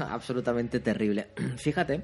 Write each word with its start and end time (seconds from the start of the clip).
absolutamente 0.10 0.80
terrible. 0.80 1.28
Fíjate 1.56 2.02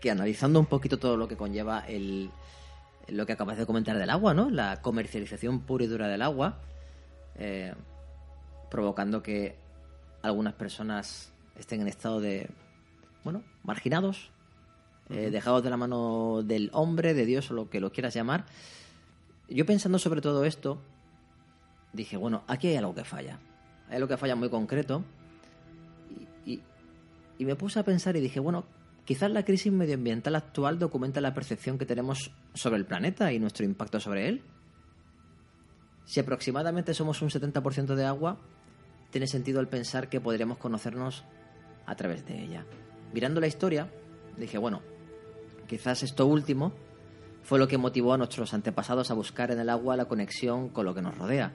que 0.00 0.10
analizando 0.10 0.60
un 0.60 0.66
poquito 0.66 0.98
todo 0.98 1.16
lo 1.16 1.26
que 1.26 1.36
conlleva 1.36 1.80
el, 1.80 2.30
lo 3.08 3.26
que 3.26 3.32
acabas 3.32 3.58
de 3.58 3.66
comentar 3.66 3.96
del 3.96 4.10
agua, 4.10 4.34
¿no? 4.34 4.50
La 4.50 4.82
comercialización 4.82 5.60
pura 5.60 5.84
y 5.84 5.86
dura 5.86 6.08
del 6.08 6.22
agua, 6.22 6.58
eh, 7.36 7.74
provocando 8.70 9.22
que 9.22 9.56
algunas 10.22 10.54
personas 10.54 11.32
estén 11.56 11.80
en 11.80 11.88
estado 11.88 12.20
de, 12.20 12.48
bueno, 13.24 13.42
marginados, 13.62 14.30
eh, 15.08 15.30
dejados 15.30 15.62
de 15.62 15.70
la 15.70 15.76
mano 15.76 16.42
del 16.42 16.70
hombre, 16.72 17.14
de 17.14 17.24
Dios 17.24 17.50
o 17.50 17.54
lo 17.54 17.70
que 17.70 17.80
lo 17.80 17.92
quieras 17.92 18.14
llamar. 18.14 18.44
Yo 19.48 19.64
pensando 19.64 19.98
sobre 19.98 20.20
todo 20.20 20.44
esto, 20.44 20.78
dije, 21.92 22.16
bueno, 22.16 22.42
aquí 22.48 22.68
hay 22.68 22.76
algo 22.76 22.94
que 22.94 23.04
falla. 23.04 23.38
Hay 23.88 23.96
algo 23.96 24.08
que 24.08 24.16
falla 24.16 24.34
muy 24.34 24.50
concreto. 24.50 25.04
Y, 27.38 27.44
me 27.44 27.56
puse 27.56 27.78
a 27.78 27.84
pensar 27.84 28.16
y 28.16 28.20
dije, 28.20 28.40
bueno, 28.40 28.64
quizás 29.04 29.30
la 29.30 29.44
crisis 29.44 29.72
medioambiental 29.72 30.34
actual 30.34 30.78
documenta 30.78 31.20
la 31.20 31.34
percepción 31.34 31.78
que 31.78 31.86
tenemos 31.86 32.32
sobre 32.54 32.76
el 32.76 32.86
planeta 32.86 33.32
y 33.32 33.38
nuestro 33.38 33.64
impacto 33.64 34.00
sobre 34.00 34.28
él. 34.28 34.42
Si 36.04 36.20
aproximadamente 36.20 36.94
somos 36.94 37.20
un 37.22 37.30
70% 37.30 37.94
de 37.94 38.04
agua, 38.04 38.38
tiene 39.10 39.26
sentido 39.26 39.60
el 39.60 39.68
pensar 39.68 40.08
que 40.08 40.20
podríamos 40.20 40.58
conocernos 40.58 41.24
a 41.84 41.94
través 41.96 42.24
de 42.26 42.42
ella. 42.42 42.64
Mirando 43.12 43.40
la 43.40 43.46
historia, 43.46 43.90
dije, 44.36 44.58
bueno, 44.58 44.82
quizás 45.66 46.02
esto 46.02 46.26
último 46.26 46.72
fue 47.42 47.58
lo 47.58 47.68
que 47.68 47.78
motivó 47.78 48.12
a 48.12 48.18
nuestros 48.18 48.54
antepasados 48.54 49.10
a 49.10 49.14
buscar 49.14 49.50
en 49.52 49.60
el 49.60 49.70
agua 49.70 49.96
la 49.96 50.06
conexión 50.06 50.68
con 50.68 50.84
lo 50.84 50.94
que 50.94 51.02
nos 51.02 51.16
rodea, 51.16 51.52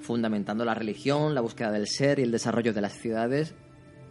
fundamentando 0.00 0.64
la 0.64 0.74
religión, 0.74 1.34
la 1.34 1.40
búsqueda 1.40 1.72
del 1.72 1.86
ser 1.86 2.18
y 2.18 2.22
el 2.22 2.30
desarrollo 2.30 2.74
de 2.74 2.80
las 2.82 2.92
ciudades, 2.92 3.54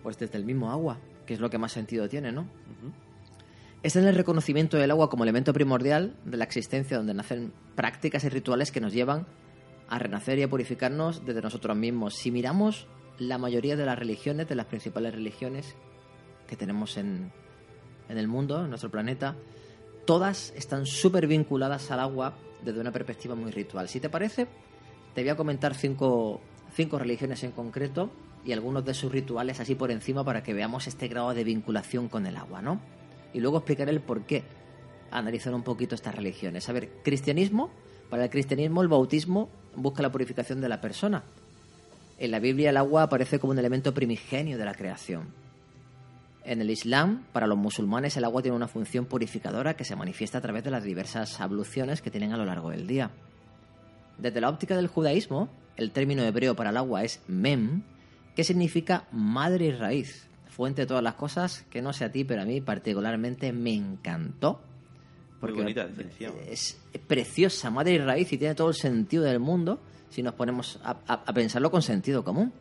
pues 0.03 0.17
desde 0.17 0.37
el 0.37 0.45
mismo 0.45 0.71
agua, 0.71 0.99
que 1.25 1.33
es 1.33 1.39
lo 1.39 1.49
que 1.49 1.57
más 1.57 1.71
sentido 1.71 2.07
tiene, 2.07 2.31
¿no? 2.31 2.47
Es 3.83 3.95
en 3.95 4.05
el 4.05 4.15
reconocimiento 4.15 4.77
del 4.77 4.91
agua 4.91 5.09
como 5.09 5.23
elemento 5.23 5.53
primordial 5.53 6.15
de 6.25 6.37
la 6.37 6.43
existencia 6.43 6.97
donde 6.97 7.13
nacen 7.13 7.53
prácticas 7.75 8.23
y 8.23 8.29
rituales 8.29 8.71
que 8.71 8.81
nos 8.81 8.93
llevan 8.93 9.27
a 9.87 9.99
renacer 9.99 10.39
y 10.39 10.43
a 10.43 10.49
purificarnos 10.49 11.25
desde 11.25 11.41
nosotros 11.41 11.77
mismos. 11.77 12.15
Si 12.15 12.31
miramos 12.31 12.87
la 13.19 13.37
mayoría 13.37 13.75
de 13.75 13.85
las 13.85 13.97
religiones, 13.97 14.49
de 14.49 14.55
las 14.55 14.65
principales 14.65 15.13
religiones 15.13 15.75
que 16.47 16.55
tenemos 16.55 16.97
en, 16.97 17.31
en 18.09 18.17
el 18.17 18.27
mundo, 18.27 18.63
en 18.63 18.69
nuestro 18.69 18.89
planeta, 18.89 19.35
todas 20.05 20.53
están 20.55 20.85
súper 20.85 21.27
vinculadas 21.27 21.91
al 21.91 21.99
agua 21.99 22.37
desde 22.63 22.79
una 22.79 22.91
perspectiva 22.91 23.35
muy 23.35 23.51
ritual. 23.51 23.87
Si 23.87 23.99
te 23.99 24.09
parece, 24.09 24.47
te 25.13 25.21
voy 25.21 25.29
a 25.29 25.37
comentar 25.37 25.75
cinco, 25.75 26.41
cinco 26.73 26.97
religiones 26.97 27.43
en 27.43 27.51
concreto 27.51 28.11
y 28.47 28.53
algunos 28.53 28.85
de 28.85 28.93
sus 28.93 29.11
rituales 29.11 29.59
así 29.59 29.75
por 29.75 29.91
encima 29.91 30.23
para 30.23 30.41
que 30.41 30.53
veamos 30.53 30.87
este 30.87 31.09
grado 31.09 31.33
de 31.33 31.43
vinculación 31.43 32.07
con 32.07 32.25
el 32.25 32.37
agua, 32.37 32.61
¿no? 32.61 32.79
Y 33.33 33.41
luego 33.41 33.57
explicaré 33.57 33.91
el 33.91 33.99
por 33.99 34.23
qué 34.23 34.43
analizar 35.11 35.53
un 35.53 35.63
poquito 35.63 35.95
estas 35.95 36.15
religiones. 36.15 36.69
A 36.69 36.71
ver, 36.71 36.89
cristianismo, 37.03 37.69
para 38.09 38.23
el 38.23 38.29
cristianismo 38.29 38.81
el 38.81 38.87
bautismo 38.87 39.49
busca 39.75 40.01
la 40.01 40.13
purificación 40.13 40.61
de 40.61 40.69
la 40.69 40.79
persona. 40.79 41.23
En 42.19 42.31
la 42.31 42.39
Biblia 42.39 42.69
el 42.69 42.77
agua 42.77 43.03
aparece 43.03 43.37
como 43.37 43.51
un 43.51 43.59
elemento 43.59 43.93
primigenio 43.93 44.57
de 44.57 44.63
la 44.63 44.73
creación. 44.73 45.25
En 46.45 46.61
el 46.61 46.69
Islam, 46.69 47.25
para 47.33 47.47
los 47.47 47.57
musulmanes, 47.57 48.15
el 48.15 48.23
agua 48.23 48.41
tiene 48.41 48.55
una 48.55 48.69
función 48.69 49.05
purificadora 49.07 49.75
que 49.75 49.83
se 49.83 49.97
manifiesta 49.97 50.37
a 50.37 50.41
través 50.41 50.63
de 50.63 50.71
las 50.71 50.85
diversas 50.85 51.41
abluciones 51.41 52.01
que 52.01 52.11
tienen 52.11 52.31
a 52.31 52.37
lo 52.37 52.45
largo 52.45 52.69
del 52.69 52.87
día. 52.87 53.11
Desde 54.17 54.39
la 54.39 54.47
óptica 54.47 54.77
del 54.77 54.87
judaísmo, 54.87 55.49
el 55.75 55.91
término 55.91 56.23
hebreo 56.23 56.55
para 56.55 56.69
el 56.69 56.77
agua 56.77 57.03
es 57.03 57.19
mem, 57.27 57.83
que 58.37 58.43
significa 58.43 59.07
madre 59.11 59.65
y 59.65 59.71
raíz, 59.71 60.27
fuente 60.47 60.83
de 60.83 60.85
todas 60.85 61.01
las 61.01 61.15
cosas, 61.15 61.65
que 61.71 61.81
no 61.81 61.91
sé 61.91 62.05
a 62.05 62.11
ti, 62.11 62.23
pero 62.23 62.43
a 62.43 62.45
mí 62.45 62.61
particularmente 62.61 63.51
me 63.51 63.73
encantó. 63.73 64.61
Porque 65.39 65.59
bonita 65.59 65.87
definición. 65.87 66.35
Es 66.47 66.77
preciosa, 67.07 67.71
madre 67.71 67.93
y 67.93 67.97
raíz, 67.97 68.31
y 68.31 68.37
tiene 68.37 68.53
todo 68.53 68.69
el 68.69 68.75
sentido 68.75 69.23
del 69.23 69.39
mundo 69.39 69.81
si 70.11 70.21
nos 70.21 70.35
ponemos 70.35 70.79
a, 70.83 70.91
a 71.07 71.33
pensarlo 71.33 71.71
con 71.71 71.81
sentido 71.81 72.23
común. 72.23 72.53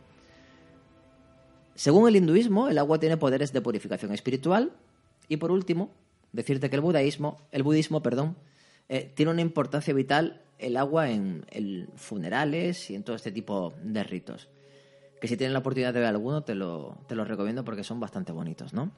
Según 1.75 2.09
el 2.09 2.17
hinduismo, 2.17 2.71
el 2.71 2.79
agua 2.79 2.99
tiene 2.99 3.19
poderes 3.19 3.53
de 3.53 3.61
purificación 3.61 4.15
espiritual. 4.15 4.73
Y 5.29 5.37
por 5.37 5.51
último, 5.51 5.91
decirte 6.33 6.71
que 6.71 6.77
el 6.77 6.83
budaísmo, 6.83 7.37
el 7.53 7.63
budismo, 7.63 8.03
perdón, 8.03 8.35
eh, 8.89 9.13
tiene 9.15 9.31
una 9.31 9.43
importancia 9.43 9.93
vital 9.93 10.41
el 10.59 10.79
agua 10.79 11.11
en, 11.11 11.45
en, 11.51 11.87
funerales 11.97 12.89
y 12.89 12.95
en 12.95 13.03
todo 13.03 13.15
este 13.15 13.31
tipo 13.31 13.75
de 13.83 14.03
ritos. 14.05 14.49
Que 15.27 15.31
si 15.31 15.37
tienes 15.37 15.55
la 15.55 15.59
oportunidad 15.59 15.93
de 15.93 15.99
ver 15.99 16.09
alguno, 16.09 16.45
te 16.45 16.55
lo, 16.55 16.99
te 17.09 17.17
lo 17.17 17.25
recomiendo 17.25 17.65
porque 17.65 17.83
son 17.83 17.99
bastante 17.99 18.31
bonitos, 18.31 18.73
¿no? 18.73 18.93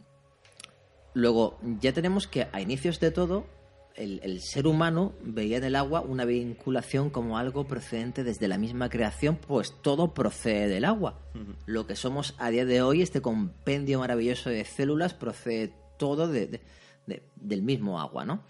Luego, 1.14 1.58
ya 1.80 1.94
tenemos 1.94 2.26
que 2.26 2.48
a 2.52 2.60
inicios 2.60 3.00
de 3.00 3.10
todo, 3.10 3.46
el, 3.94 4.20
el, 4.22 4.42
ser 4.42 4.66
humano 4.66 5.14
veía 5.22 5.56
en 5.56 5.64
el 5.64 5.74
agua 5.74 6.02
una 6.02 6.26
vinculación 6.26 7.08
como 7.08 7.38
algo 7.38 7.66
procedente 7.66 8.24
desde 8.24 8.46
la 8.46 8.58
misma 8.58 8.90
creación, 8.90 9.36
pues 9.36 9.80
todo 9.80 10.12
procede 10.12 10.68
del 10.68 10.84
agua. 10.84 11.18
Uh 11.34 11.38
-huh. 11.38 11.56
Lo 11.64 11.86
que 11.86 11.96
somos 11.96 12.34
a 12.36 12.50
día 12.50 12.66
de 12.66 12.82
hoy, 12.82 13.00
este 13.00 13.22
compendio 13.22 14.00
maravilloso 14.00 14.50
de 14.50 14.66
células, 14.66 15.14
procede 15.14 15.72
todo 15.96 16.28
de, 16.28 16.46
de, 16.46 16.60
de, 17.06 17.22
del 17.36 17.62
mismo 17.62 17.98
agua, 17.98 18.26
¿no? 18.26 18.42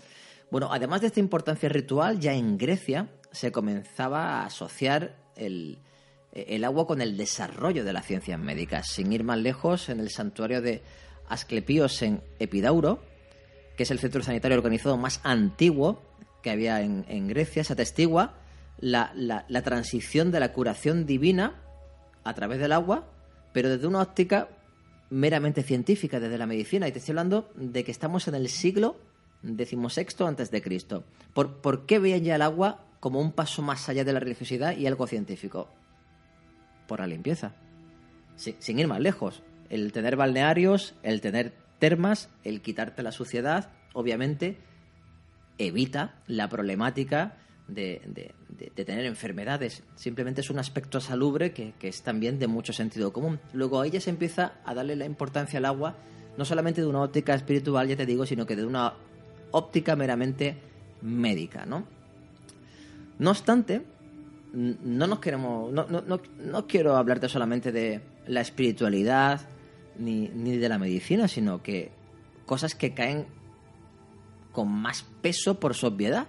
Bueno, 0.51 0.71
además 0.73 1.01
de 1.03 1.07
esta 1.07 1.21
importancia 1.21 1.69
ritual, 1.69 2.19
ya 2.19 2.35
en 2.35 2.59
Grecia 2.59 3.09
se 3.31 3.53
comenzaba 3.53 4.41
a 4.41 4.47
asociar 4.47 5.15
el, 5.37 5.79
el 6.33 6.65
agua 6.65 6.87
con 6.87 7.01
el 7.01 7.17
desarrollo 7.17 7.85
de 7.85 7.93
las 7.93 8.07
ciencias 8.07 8.39
médicas. 8.39 8.89
Sin 8.89 9.13
ir 9.13 9.25
más 9.25 9.39
lejos, 9.39 9.89
en 9.89 10.01
el 10.01 10.11
santuario 10.11 10.61
de 10.61 10.83
Asclepios 11.29 12.03
en 12.03 12.23
Epidauro, 12.39 13.03
que 13.77 13.83
es 13.85 13.91
el 13.91 13.99
centro 13.99 14.23
sanitario 14.23 14.57
organizado 14.57 14.97
más 14.97 15.21
antiguo 15.25 16.03
que 16.43 16.51
había 16.51 16.81
en, 16.81 17.29
Grecia, 17.29 17.65
se 17.65 17.73
atestigua 17.73 18.35
la, 18.79 19.13
transición 19.65 20.31
de 20.31 20.41
la 20.41 20.53
curación 20.53 21.07
divina 21.07 21.61
a 22.25 22.35
través 22.35 22.59
del 22.59 22.73
agua, 22.73 23.07
pero 23.53 23.69
desde 23.69 23.87
una 23.87 24.03
óptica 24.03 24.49
meramente 25.11 25.63
científica, 25.63 26.21
desde 26.21 26.39
la 26.39 26.47
medicina. 26.47 26.87
Y 26.87 26.93
te 26.93 26.99
estoy 26.99 27.13
hablando 27.13 27.51
de 27.55 27.85
que 27.85 27.91
estamos 27.91 28.29
en 28.29 28.35
el 28.35 28.49
siglo 28.49 28.97
XVI 29.43 30.27
antes 30.27 30.51
de 30.51 30.63
Cristo. 30.63 31.05
¿Por, 31.33 31.61
¿Por 31.61 31.87
qué 31.87 31.99
veían 31.99 32.25
ya 32.25 32.37
el 32.37 32.43
agua 32.43 32.85
como 33.01 33.21
un 33.21 33.33
paso 33.33 33.63
más 33.63 33.89
allá 33.89 34.05
de 34.05 34.13
la 34.13 34.21
religiosidad 34.21 34.77
y 34.77 34.87
algo 34.87 35.07
científico? 35.07 35.69
Por 36.89 36.99
la 36.99 37.07
limpieza. 37.07 37.53
Sin, 38.35 38.79
ir 38.81 38.89
más 38.89 38.99
lejos. 38.99 39.43
El 39.71 39.93
tener 39.93 40.17
balnearios, 40.17 40.95
el 41.05 41.21
tener 41.21 41.53
termas, 41.79 42.31
el 42.43 42.61
quitarte 42.61 43.05
la 43.05 43.13
suciedad, 43.13 43.71
obviamente, 43.93 44.59
evita 45.59 46.17
la 46.27 46.49
problemática 46.49 47.37
de, 47.69 48.33
tener 48.75 49.05
enfermedades. 49.05 49.85
Simplemente 49.95 50.41
es 50.41 50.51
un 50.51 50.59
aspecto 50.59 51.01
salubre 51.01 51.53
que, 51.53 51.75
que, 51.79 51.89
es 51.89 52.03
también 52.03 52.41
de 52.41 52.49
mucho 52.49 52.73
sentido 52.73 53.13
común. 53.13 53.39
Luego 53.53 53.81
ahí 53.81 53.91
ya 53.91 54.01
se 54.01 54.11
empieza 54.11 54.55
a 54.65 54.75
darle 54.75 54.97
la 54.97 55.05
importancia 55.05 55.59
al 55.59 55.67
agua, 55.67 55.95
no 56.37 56.45
solamente 56.45 56.81
de 56.81 56.87
una 56.89 57.03
óptica 57.03 57.35
espiritual, 57.35 57.87
ya 57.87 57.97
te 57.97 58.07
digo, 58.07 58.25
sino 58.27 58.47
que 58.47 58.57
de 58.57 58.65
una 58.65 58.95
óptica 59.51 59.95
meramente 59.95 60.57
médica, 61.03 61.67
¿no? 61.67 61.85
No 63.19 63.31
obstante, 63.31 63.83
no 64.53 65.07
nos 65.07 65.21
queremos. 65.21 65.73
No, 65.73 65.87
no, 65.87 66.01
no, 66.03 66.21
no 66.39 66.67
quiero 66.67 66.97
hablarte 66.97 67.29
solamente 67.29 67.73
de 67.73 68.01
la 68.27 68.41
espiritualidad, 68.41 69.41
ni, 69.99 70.29
ni 70.29 70.57
de 70.57 70.69
la 70.69 70.79
medicina, 70.79 71.29
sino 71.29 71.63
que 71.63 71.91
cosas 72.47 72.75
que 72.75 72.95
caen 72.95 73.27
con 74.53 74.69
más 74.69 75.05
peso 75.21 75.61
por 75.61 75.75
su 75.75 75.87
obviedad. 75.87 76.27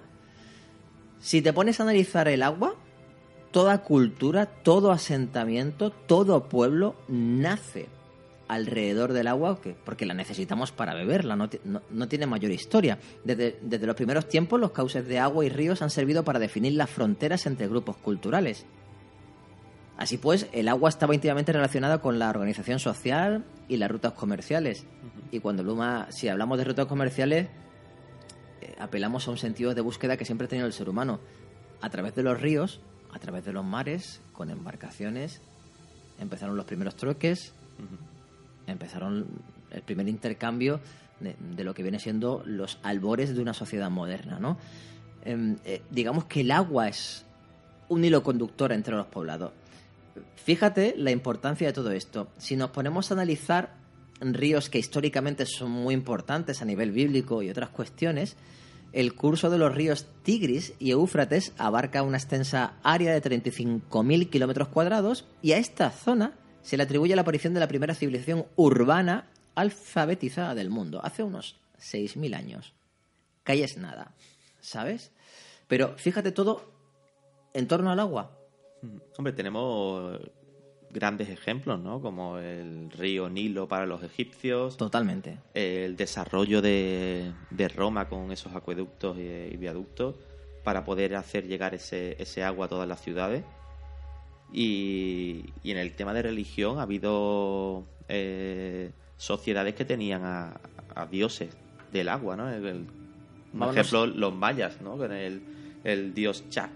Si 1.20 1.42
te 1.42 1.54
pones 1.54 1.80
a 1.80 1.84
analizar 1.84 2.28
el 2.28 2.44
agua, 2.44 2.76
toda 3.52 3.84
cultura, 3.84 4.46
todo 4.46 4.92
asentamiento, 4.92 5.92
todo 5.92 6.48
pueblo 6.48 6.96
nace 7.08 7.88
alrededor 8.50 9.14
del 9.14 9.28
agua 9.28 9.60
porque 9.86 10.06
la 10.06 10.16
necesitamos 10.16 10.72
para 10.72 10.96
beberla, 10.96 11.36
no, 11.36 11.48
no, 11.64 11.82
no 11.90 12.08
tiene 12.08 12.26
mayor 12.26 12.52
historia. 12.52 12.98
Desde, 13.24 13.60
desde, 13.62 13.86
los 13.86 13.96
primeros 13.96 14.28
tiempos 14.28 14.60
los 14.60 14.72
cauces 14.72 15.08
de 15.08 15.20
agua 15.20 15.46
y 15.46 15.50
ríos 15.50 15.82
han 15.82 15.92
servido 15.92 16.24
para 16.24 16.40
definir 16.40 16.74
las 16.74 16.90
fronteras 16.90 17.46
entre 17.46 17.68
grupos 17.68 17.96
culturales. 17.98 18.66
Así 19.98 20.18
pues, 20.18 20.48
el 20.52 20.68
agua 20.68 20.90
estaba 20.90 21.14
íntimamente 21.14 21.54
relacionada 21.54 22.00
con 22.00 22.18
la 22.18 22.30
organización 22.30 22.80
social 22.80 23.46
y 23.68 23.78
las 23.78 23.92
rutas 23.92 24.14
comerciales. 24.14 24.86
Y 25.32 25.40
cuando 25.42 25.62
Luma, 25.62 26.08
si 26.10 26.28
hablamos 26.28 26.58
de 26.58 26.64
rutas 26.64 26.88
comerciales, 26.88 27.50
eh, 28.62 28.76
apelamos 28.80 29.28
a 29.28 29.32
un 29.32 29.38
sentido 29.38 29.76
de 29.76 29.82
búsqueda 29.82 30.18
que 30.18 30.26
siempre 30.26 30.46
ha 30.46 30.50
tenido 30.50 30.66
el 30.66 30.74
ser 30.74 30.90
humano. 30.90 31.20
A 31.82 31.90
través 31.92 32.16
de 32.16 32.24
los 32.24 32.42
ríos, 32.42 32.82
a 33.14 33.20
través 33.20 33.46
de 33.46 33.54
los 33.54 33.64
mares, 33.64 34.22
con 34.34 34.50
embarcaciones, 34.50 35.42
empezaron 36.20 36.58
los 36.58 36.66
primeros 36.66 36.96
uh 36.96 36.98
-huh. 36.98 38.19
Empezaron 38.72 39.28
el 39.72 39.82
primer 39.82 40.08
intercambio 40.08 40.80
de, 41.20 41.64
lo 41.64 41.74
que 41.74 41.84
viene 41.84 42.00
siendo 42.00 42.44
los 42.46 42.80
albores 42.84 43.36
de 43.36 43.42
una 43.42 43.54
sociedad 43.54 43.90
moderna, 43.90 44.40
¿no? 44.40 44.58
Eh, 45.26 45.56
eh, 45.66 45.82
digamos 45.90 46.26
que 46.26 46.42
el 46.42 46.52
agua 46.52 46.88
es 46.88 47.26
un 47.90 48.06
hilo 48.06 48.24
conductor 48.24 48.72
entre 48.72 48.96
los 48.96 49.08
poblados 49.08 49.52
fíjate 50.50 50.96
la 50.98 51.12
importancia 51.12 51.68
de 51.68 51.74
todo 51.74 51.92
esto. 51.92 52.30
Si 52.40 52.56
nos 52.56 52.72
ponemos 52.72 53.12
a 53.12 53.14
analizar 53.14 53.76
ríos 54.20 54.70
que 54.70 54.80
históricamente 54.80 55.46
son 55.46 55.70
muy 55.70 55.94
importantes 55.94 56.64
a 56.64 56.66
nivel 56.66 56.92
bíblico 56.92 57.44
y 57.44 57.52
otras 57.52 57.70
cuestiones, 57.70 58.36
el 58.92 59.14
curso 59.14 59.52
de 59.52 59.60
los 59.60 59.76
ríos 59.76 60.08
Tigris 60.24 60.74
y 60.80 60.90
Éufrates 60.90 61.54
abarca 61.60 62.02
una 62.02 62.18
extensa 62.18 62.74
área 62.82 63.14
de 63.14 63.22
35.000 63.22 64.30
kilómetros 64.32 64.70
cuadrados 64.70 65.28
y 65.44 65.52
a 65.52 65.58
esta 65.58 65.92
zona 65.92 66.34
se 66.62 66.78
le 66.78 66.84
atribuye 66.84 67.16
la 67.16 67.22
aparición 67.22 67.54
de 67.54 67.60
la 67.60 67.68
primera 67.68 67.96
civilización 67.96 68.46
urbana 68.56 69.30
alfabetizada 69.56 70.56
del 70.56 70.70
mundo, 70.70 71.02
hace 71.04 71.24
unos 71.24 71.60
6.000 71.80 72.36
años. 72.36 72.74
Que 73.44 73.64
es 73.64 73.78
nada, 73.78 74.14
¿sabes? 74.60 75.12
Pero 75.68 75.98
fíjate 75.98 76.32
todo 76.32 76.72
en 77.54 77.68
torno 77.68 77.92
al 77.92 78.00
agua. 78.00 78.32
Hombre, 79.18 79.34
tenemos 79.34 80.20
grandes 80.92 81.30
ejemplos, 81.30 81.80
¿no? 81.80 82.02
Como 82.02 82.38
el 82.38 82.90
río 82.92 83.30
Nilo 83.30 83.68
para 83.68 83.86
los 83.86 84.04
egipcios. 84.04 84.78
Totalmente. 84.78 85.38
El 85.54 85.96
desarrollo 85.96 86.62
de, 86.62 87.32
Roma 87.76 88.08
con 88.08 88.32
esos 88.32 88.56
acueductos 88.56 89.18
y, 89.18 89.56
viaductos 89.58 90.16
para 90.64 90.84
poder 90.84 91.16
hacer 91.16 91.48
llegar 91.48 91.74
ese, 91.74 92.22
ese 92.22 92.44
agua 92.44 92.66
a 92.66 92.70
todas 92.70 92.88
las 92.88 93.02
ciudades. 93.02 93.44
Y, 94.52 95.46
en 95.64 95.78
el 95.78 95.94
tema 95.94 96.14
de 96.14 96.24
religión 96.24 96.80
ha 96.80 96.84
habido 96.84 97.86
eh, 98.08 98.92
sociedades 99.18 99.76
que 99.76 99.86
tenían 99.86 100.24
a, 100.26 100.60
dioses 101.10 101.56
del 101.94 102.10
agua, 102.10 102.36
¿no? 102.36 102.50
por 103.58 103.70
ejemplo, 103.70 104.06
los 104.06 104.36
mayas, 104.36 104.82
¿no? 104.82 104.98
Con 104.98 105.14
el, 105.14 105.42
el 105.86 106.14
dios 106.14 106.44
Chak 106.50 106.72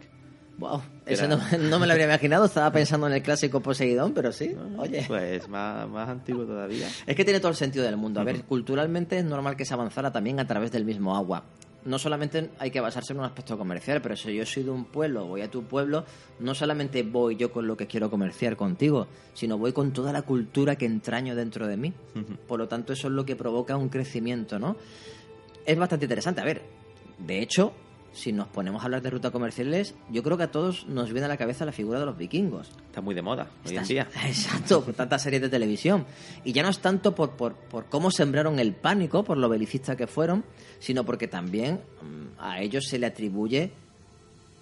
Wow, 0.58 0.82
eso 1.06 1.28
no, 1.28 1.80
me 1.80 1.88
lo 1.88 1.94
habría 1.94 2.06
imaginado. 2.06 2.46
Estaba 2.46 2.72
pensando 2.72 3.08
en 3.08 3.14
el 3.14 3.24
clásico 3.24 3.60
Poseidón, 3.60 4.14
pero 4.14 4.32
sí, 4.32 4.56
oye. 4.78 5.04
Pues 5.08 5.48
más, 5.48 5.88
más 5.90 6.10
antiguo 6.10 6.46
todavía. 6.46 6.88
Es 7.06 7.16
que 7.16 7.24
tiene 7.24 7.40
todo 7.40 7.50
el 7.50 7.58
sentido 7.58 7.86
del 7.86 7.98
mundo. 7.98 8.20
A 8.20 8.24
ver, 8.24 8.44
culturalmente 8.44 9.18
es 9.18 9.26
normal 9.26 9.56
que 9.56 9.66
se 9.66 9.74
avanzara 9.74 10.12
también 10.12 10.40
a 10.40 10.48
través 10.48 10.72
del 10.72 10.86
mismo 10.86 11.16
agua. 11.16 11.44
No 11.86 12.00
solamente 12.00 12.52
hay 12.60 12.72
que 12.72 12.80
basarse 12.80 13.12
en 13.12 13.20
un 13.20 13.26
aspecto 13.26 13.58
comercial, 13.58 14.02
pero 14.02 14.16
si 14.16 14.34
yo 14.34 14.46
soy 14.46 14.64
de 14.64 14.72
un 14.72 14.86
pueblo, 14.86 15.26
voy 15.26 15.42
a 15.42 15.52
tu 15.52 15.64
pueblo, 15.64 16.06
no 16.40 16.56
solamente 16.56 17.04
voy 17.04 17.36
yo 17.36 17.52
con 17.52 17.68
lo 17.68 17.76
que 17.76 17.88
quiero 17.88 18.10
comerciar 18.10 18.56
contigo, 18.56 19.08
sino 19.34 19.58
voy 19.58 19.74
con 19.74 19.92
toda 19.92 20.14
la 20.14 20.22
cultura 20.22 20.78
que 20.78 20.86
entraño 20.86 21.36
dentro 21.36 21.68
de 21.68 21.76
mí. 21.76 21.94
Por 22.48 22.60
lo 22.60 22.68
tanto, 22.68 22.94
eso 22.94 23.08
es 23.08 23.14
lo 23.14 23.26
que 23.26 23.36
provoca 23.36 23.76
un 23.76 23.90
crecimiento, 23.90 24.60
¿no? 24.60 24.78
Es 25.66 25.78
bastante 25.78 26.06
interesante. 26.06 26.42
A 26.42 26.46
ver, 26.46 26.62
de 27.18 27.42
hecho, 27.42 27.74
si 28.14 28.32
nos 28.32 28.48
ponemos 28.48 28.82
a 28.82 28.86
hablar 28.86 29.02
de 29.02 29.10
rutas 29.10 29.32
comerciales, 29.32 29.96
yo 30.12 30.22
creo 30.22 30.38
que 30.38 30.44
a 30.44 30.52
todos 30.52 30.86
nos 30.88 31.12
viene 31.12 31.26
a 31.26 31.28
la 31.28 31.38
cabeza 31.38 31.66
la 31.66 31.72
figura 31.72 32.00
de 32.00 32.06
los 32.06 32.16
vikingos. 32.16 32.70
Está 32.86 33.02
muy 33.02 33.16
de 33.16 33.24
moda 33.24 33.48
hoy 33.66 33.76
en 33.76 33.84
día. 33.86 34.08
Exacto, 34.26 34.84
por 34.84 34.94
tantas 34.94 35.24
series 35.24 35.42
de 35.42 35.50
televisión. 35.50 36.06
Y 36.44 36.54
ya 36.54 36.62
no 36.62 36.70
es 36.70 36.80
tanto 36.80 37.16
por, 37.16 37.32
por, 37.32 37.56
por, 37.56 37.86
cómo 37.86 38.12
sembraron 38.12 38.60
el 38.60 38.74
pánico, 38.74 39.24
por 39.24 39.38
lo 39.38 39.50
belicistas 39.50 39.98
que 39.98 40.06
fueron, 40.06 40.46
sino 40.80 41.04
porque 41.04 41.28
también 41.28 41.82
mm, 42.02 42.40
a 42.40 42.62
ellos 42.62 42.86
se 42.88 43.00
le 43.00 43.08
atribuye 43.08 43.72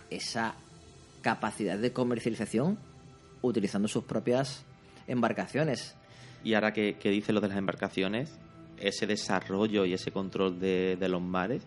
esa 0.10 0.56
capacidad 1.22 1.78
de 1.78 1.92
comercialización 1.92 2.78
utilizando 3.42 3.90
sus 3.90 4.06
propias 4.06 4.64
embarcaciones. 5.08 5.96
Y 6.44 6.54
ahora 6.54 6.72
que, 6.72 6.96
dice 7.04 7.34
lo 7.34 7.42
de 7.42 7.50
las 7.50 7.58
embarcaciones, 7.58 8.34
ese 8.80 9.08
desarrollo 9.08 9.86
y 9.86 9.94
ese 9.94 10.12
control 10.12 10.58
de, 10.60 10.96
de 10.98 11.10
los 11.10 11.22
mares 11.22 11.64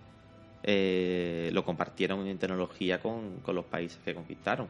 eh, 0.66 1.50
lo 1.52 1.62
compartieron 1.62 2.26
en 2.26 2.38
tecnología 2.38 2.98
con, 2.98 3.42
los 3.46 3.64
países 3.66 3.98
que 4.02 4.14
conquistaron. 4.14 4.66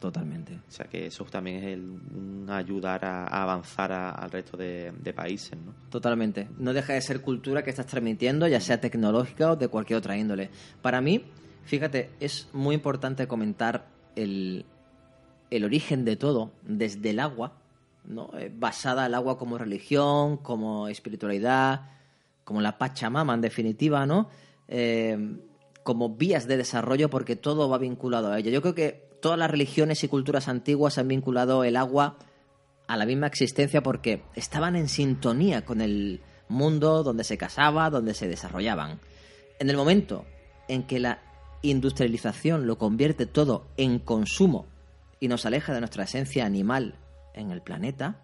Totalmente. 0.00 0.54
O 0.54 0.70
sea 0.70 0.86
que 0.86 1.06
eso 1.06 1.24
también 1.26 1.58
es 1.58 1.64
el, 1.64 2.50
ayudar 2.50 3.04
a, 3.04 3.26
avanzar 3.26 3.92
al 3.92 4.28
resto 4.32 4.56
de, 4.56 5.12
países, 5.14 5.56
¿no? 5.56 5.74
Totalmente. 5.90 6.48
No 6.58 6.72
deja 6.72 6.94
de 6.94 7.00
ser 7.00 7.20
cultura 7.20 7.62
que 7.62 7.70
estás 7.70 7.86
transmitiendo, 7.86 8.48
ya 8.48 8.60
sea 8.60 8.80
tecnológica 8.80 9.52
o 9.52 9.56
de 9.56 9.68
cualquier 9.68 9.98
otra 9.98 10.16
índole. 10.16 10.50
Para 10.82 11.00
mí, 11.00 11.22
fíjate, 11.66 12.10
es 12.18 12.48
muy 12.52 12.74
importante 12.74 13.28
comentar 13.28 13.86
el, 14.16 14.64
el 15.50 15.64
origen 15.64 16.04
de 16.04 16.16
todo, 16.16 16.50
desde 16.62 17.10
el 17.10 17.20
agua, 17.20 17.52
¿no? 18.04 18.30
Eh, 18.36 18.52
basada 18.52 19.06
el 19.06 19.14
agua 19.14 19.38
como 19.38 19.56
religión, 19.56 20.38
como 20.38 20.88
espiritualidad, 20.88 21.90
como 22.42 22.60
la 22.60 22.76
Pachamama 22.76 23.34
en 23.34 23.40
definitiva, 23.40 24.04
¿no? 24.04 24.28
Eh, 24.74 25.18
como 25.82 26.16
vías 26.16 26.46
de 26.46 26.56
desarrollo 26.56 27.10
porque 27.10 27.36
todo 27.36 27.68
va 27.68 27.76
vinculado 27.76 28.32
a 28.32 28.38
ello. 28.38 28.50
Yo 28.50 28.62
creo 28.62 28.74
que 28.74 29.10
todas 29.20 29.38
las 29.38 29.50
religiones 29.50 30.02
y 30.02 30.08
culturas 30.08 30.48
antiguas 30.48 30.96
han 30.96 31.08
vinculado 31.08 31.62
el 31.64 31.76
agua 31.76 32.16
a 32.86 32.96
la 32.96 33.04
misma 33.04 33.26
existencia 33.26 33.82
porque 33.82 34.22
estaban 34.34 34.74
en 34.76 34.88
sintonía 34.88 35.66
con 35.66 35.82
el 35.82 36.22
mundo 36.48 37.02
donde 37.02 37.22
se 37.22 37.36
casaba, 37.36 37.90
donde 37.90 38.14
se 38.14 38.28
desarrollaban. 38.28 39.00
En 39.58 39.68
el 39.68 39.76
momento 39.76 40.24
en 40.68 40.84
que 40.84 41.00
la 41.00 41.20
industrialización 41.60 42.66
lo 42.66 42.78
convierte 42.78 43.26
todo 43.26 43.66
en 43.76 43.98
consumo 43.98 44.66
y 45.20 45.28
nos 45.28 45.44
aleja 45.44 45.74
de 45.74 45.80
nuestra 45.80 46.04
esencia 46.04 46.46
animal 46.46 46.98
en 47.34 47.50
el 47.50 47.60
planeta, 47.60 48.22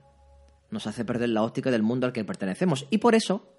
nos 0.71 0.87
hace 0.87 1.05
perder 1.05 1.29
la 1.29 1.43
óptica 1.43 1.71
del 1.71 1.83
mundo 1.83 2.06
al 2.06 2.15
que 2.15 2.25
pertenecemos. 2.25 2.87
Y 2.89 2.99
por 2.99 3.15
eso 3.15 3.53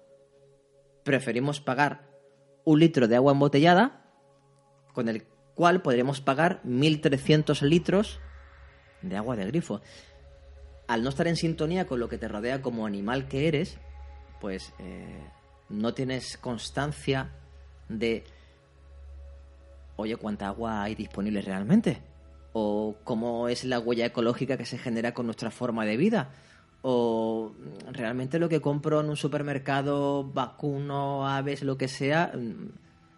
preferimos 1.04 1.60
pagar 1.60 2.09
un 2.64 2.80
litro 2.80 3.08
de 3.08 3.16
agua 3.16 3.32
embotellada, 3.32 4.04
con 4.92 5.08
el 5.08 5.24
cual 5.54 5.82
podríamos 5.82 6.20
pagar 6.20 6.62
1.300 6.64 7.62
litros 7.62 8.20
de 9.02 9.16
agua 9.16 9.36
de 9.36 9.46
grifo. 9.46 9.80
Al 10.88 11.02
no 11.02 11.08
estar 11.08 11.28
en 11.28 11.36
sintonía 11.36 11.86
con 11.86 12.00
lo 12.00 12.08
que 12.08 12.18
te 12.18 12.28
rodea 12.28 12.62
como 12.62 12.86
animal 12.86 13.28
que 13.28 13.48
eres, 13.48 13.78
pues 14.40 14.72
eh, 14.78 15.22
no 15.68 15.94
tienes 15.94 16.36
constancia 16.36 17.30
de, 17.88 18.24
oye, 19.96 20.16
cuánta 20.16 20.48
agua 20.48 20.82
hay 20.82 20.94
disponible 20.94 21.42
realmente, 21.42 22.02
o 22.52 22.96
cómo 23.04 23.48
es 23.48 23.64
la 23.64 23.78
huella 23.78 24.06
ecológica 24.06 24.56
que 24.56 24.66
se 24.66 24.78
genera 24.78 25.14
con 25.14 25.26
nuestra 25.26 25.50
forma 25.50 25.84
de 25.84 25.96
vida, 25.96 26.30
o 26.82 27.52
realmente 27.92 28.38
lo 28.38 28.48
que 28.48 28.60
compro 28.60 29.00
en 29.00 29.10
un 29.10 29.16
supermercado, 29.16 30.24
vacuno, 30.24 31.28
aves, 31.28 31.62
lo 31.62 31.76
que 31.76 31.88
sea, 31.88 32.32
mm, 32.34 32.68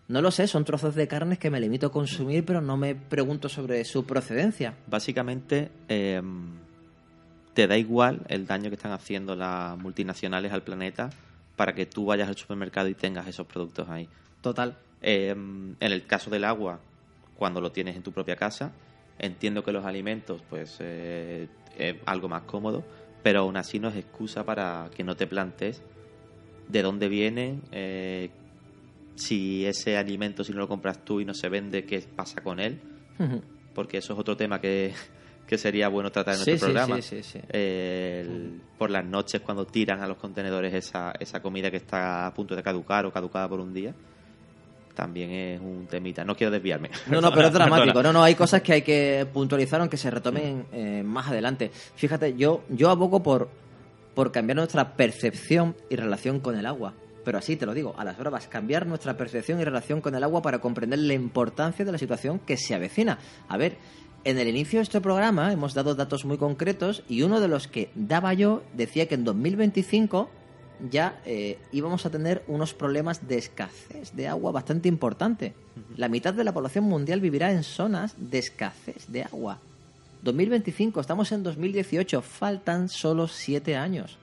no 0.08 0.20
lo 0.20 0.30
sé, 0.30 0.46
son 0.46 0.64
trozos 0.64 0.94
de 0.94 1.08
carnes 1.08 1.38
que 1.38 1.50
me 1.50 1.60
limito 1.60 1.86
a 1.86 1.92
consumir, 1.92 2.44
pero 2.44 2.60
no 2.60 2.76
me 2.76 2.94
pregunto 2.94 3.48
sobre 3.48 3.84
su 3.84 4.04
procedencia. 4.04 4.74
Básicamente, 4.86 5.70
em, 5.88 6.58
te 7.54 7.66
da 7.66 7.76
igual 7.76 8.22
el 8.28 8.46
daño 8.46 8.68
que 8.68 8.76
están 8.76 8.92
haciendo 8.92 9.36
las 9.36 9.78
multinacionales 9.78 10.52
al 10.52 10.62
planeta 10.62 11.10
para 11.56 11.74
que 11.74 11.86
tú 11.86 12.06
vayas 12.06 12.28
al 12.28 12.36
supermercado 12.36 12.88
y 12.88 12.94
tengas 12.94 13.26
esos 13.26 13.46
productos 13.46 13.88
ahí. 13.88 14.08
Total. 14.40 14.76
Em, 15.00 15.76
en 15.78 15.92
el 15.92 16.06
caso 16.06 16.30
del 16.30 16.44
agua, 16.44 16.80
cuando 17.36 17.60
lo 17.60 17.70
tienes 17.70 17.96
en 17.96 18.02
tu 18.02 18.12
propia 18.12 18.36
casa, 18.36 18.72
entiendo 19.18 19.62
que 19.62 19.72
los 19.72 19.84
alimentos, 19.84 20.42
pues, 20.48 20.78
eh, 20.80 21.48
es 21.78 21.96
algo 22.06 22.28
más 22.28 22.42
cómodo 22.42 22.84
pero 23.22 23.40
aún 23.40 23.56
así 23.56 23.78
no 23.78 23.88
es 23.88 23.96
excusa 23.96 24.44
para 24.44 24.90
que 24.94 25.04
no 25.04 25.16
te 25.16 25.26
plantes 25.26 25.82
de 26.68 26.82
dónde 26.82 27.08
viene, 27.08 27.60
eh, 27.70 28.30
si 29.14 29.66
ese 29.66 29.96
alimento, 29.96 30.42
si 30.44 30.52
no 30.52 30.58
lo 30.58 30.68
compras 30.68 31.04
tú 31.04 31.20
y 31.20 31.24
no 31.24 31.34
se 31.34 31.48
vende, 31.48 31.84
qué 31.84 32.00
pasa 32.00 32.42
con 32.42 32.60
él, 32.60 32.80
porque 33.74 33.98
eso 33.98 34.14
es 34.14 34.18
otro 34.18 34.36
tema 34.36 34.60
que, 34.60 34.92
sería 35.56 35.88
bueno 35.88 36.10
tratar 36.10 36.34
en 36.34 36.44
nuestro 36.46 36.72
programa. 36.72 36.98
por 38.78 38.90
las 38.90 39.04
noches 39.04 39.42
cuando 39.42 39.66
tiran 39.66 40.00
a 40.00 40.08
los 40.08 40.16
contenedores 40.16 40.72
esa, 40.72 41.12
esa 41.20 41.42
comida 41.42 41.70
que 41.70 41.76
está 41.76 42.26
a 42.26 42.32
punto 42.32 42.56
de 42.56 42.62
caducar 42.62 43.04
o 43.04 43.12
caducada 43.12 43.50
por 43.50 43.60
un 43.60 43.74
día 43.74 43.94
también 44.94 45.30
es 45.30 45.60
un 45.60 45.86
temita. 45.86 46.24
No 46.24 46.34
quiero 46.34 46.50
desviarme. 46.50 46.90
No, 47.06 47.20
no, 47.20 47.32
pero 47.32 47.48
es 47.48 47.52
dramático. 47.52 48.02
No, 48.02 48.12
no, 48.12 48.22
hay 48.22 48.34
cosas 48.34 48.62
que 48.62 48.72
hay 48.72 48.82
que 48.82 49.26
puntualizar 49.32 49.80
aunque 49.80 49.96
se 49.96 50.10
retomen 50.10 50.66
eh, 50.72 51.02
más 51.04 51.28
adelante. 51.28 51.70
Fíjate, 51.96 52.34
yo, 52.36 52.62
yo 52.68 52.90
abogo 52.90 53.22
por, 53.22 53.48
por 54.14 54.32
cambiar 54.32 54.56
nuestra 54.56 54.94
percepción 54.94 55.76
y 55.90 55.96
relación 55.96 56.40
con 56.40 56.56
el 56.56 56.66
agua. 56.66 56.94
Pero 57.24 57.38
así 57.38 57.56
te 57.56 57.66
lo 57.66 57.74
digo, 57.74 57.94
a 57.96 58.04
las 58.04 58.18
bravas, 58.18 58.48
cambiar 58.48 58.86
nuestra 58.86 59.16
percepción 59.16 59.60
y 59.60 59.64
relación 59.64 60.00
con 60.00 60.14
el 60.14 60.24
agua 60.24 60.42
para 60.42 60.60
comprender 60.60 60.98
la 60.98 61.14
importancia 61.14 61.84
de 61.84 61.92
la 61.92 61.98
situación 61.98 62.40
que 62.40 62.56
se 62.56 62.74
avecina. 62.74 63.18
A 63.48 63.56
ver, 63.56 63.76
en 64.24 64.38
el 64.38 64.48
inicio 64.48 64.78
de 64.78 64.84
este 64.84 65.00
programa 65.00 65.52
hemos 65.52 65.74
dado 65.74 65.94
datos 65.94 66.24
muy 66.24 66.38
concretos 66.38 67.02
y 67.08 67.22
uno 67.22 67.40
de 67.40 67.48
los 67.48 67.68
que 67.68 67.90
daba 67.94 68.34
yo 68.34 68.62
decía 68.72 69.06
que 69.06 69.14
en 69.14 69.24
2025 69.24 70.30
ya 70.90 71.20
eh, 71.24 71.58
íbamos 71.72 72.06
a 72.06 72.10
tener 72.10 72.42
unos 72.46 72.74
problemas 72.74 73.26
de 73.28 73.38
escasez 73.38 74.14
de 74.14 74.28
agua 74.28 74.52
bastante 74.52 74.88
importante. 74.88 75.54
La 75.96 76.08
mitad 76.08 76.34
de 76.34 76.44
la 76.44 76.52
población 76.52 76.84
mundial 76.84 77.20
vivirá 77.20 77.52
en 77.52 77.62
zonas 77.62 78.14
de 78.18 78.38
escasez 78.38 79.06
de 79.08 79.22
agua. 79.22 79.58
2025, 80.22 81.00
estamos 81.00 81.32
en 81.32 81.42
2018, 81.42 82.22
faltan 82.22 82.88
solo 82.88 83.26
siete 83.28 83.76
años. 83.76 84.18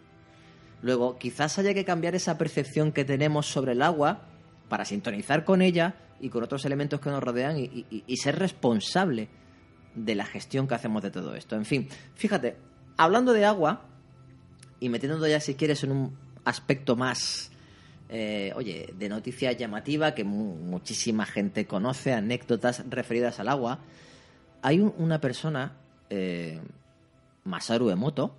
Luego, 0.82 1.18
quizás 1.18 1.60
haya 1.60 1.74
que 1.74 1.84
cambiar 1.84 2.16
esa 2.16 2.38
percepción 2.38 2.92
que 2.92 3.04
tenemos 3.04 3.48
sobre 3.48 3.74
el 3.74 3.82
agua 3.82 4.22
para 4.70 4.86
sintonizar 4.86 5.44
con 5.44 5.62
ella 5.62 5.96
y 6.22 6.30
con 6.30 6.44
otros 6.44 6.64
elementos 6.66 7.02
que 7.02 7.10
nos 7.10 7.22
rodean 7.22 7.58
y, 7.58 8.18
ser 8.18 8.40
responsable 8.40 9.28
de 9.96 10.16
la 10.16 10.26
gestión 10.26 10.68
que 10.68 10.76
hacemos 10.76 11.04
de 11.04 11.12
todo 11.12 11.36
esto. 11.36 11.56
En 11.56 11.66
fin, 11.66 11.90
fíjate, 12.16 12.56
hablando 12.98 13.34
de 13.34 13.46
agua 13.46 13.82
y 14.80 14.88
metiéndonos 14.88 15.28
ya 15.30 15.40
si 15.40 15.56
quieres 15.56 15.84
en 15.84 15.92
un 15.92 16.29
aspecto 16.50 16.96
más, 16.96 17.52
eh, 18.10 18.52
oye, 18.56 18.94
de 18.98 19.10
noticia 19.10 19.52
llamativa 19.54 20.14
que 20.14 20.24
muchísima 20.24 21.26
gente 21.26 21.66
conoce, 21.66 22.14
anécdotas 22.14 22.84
referidas 22.90 23.40
al 23.40 23.48
agua, 23.48 23.80
hay 24.62 24.80
una 24.80 25.22
persona, 25.22 25.78
eh, 26.10 26.60
Masaru 27.46 27.90
Emoto, 27.90 28.36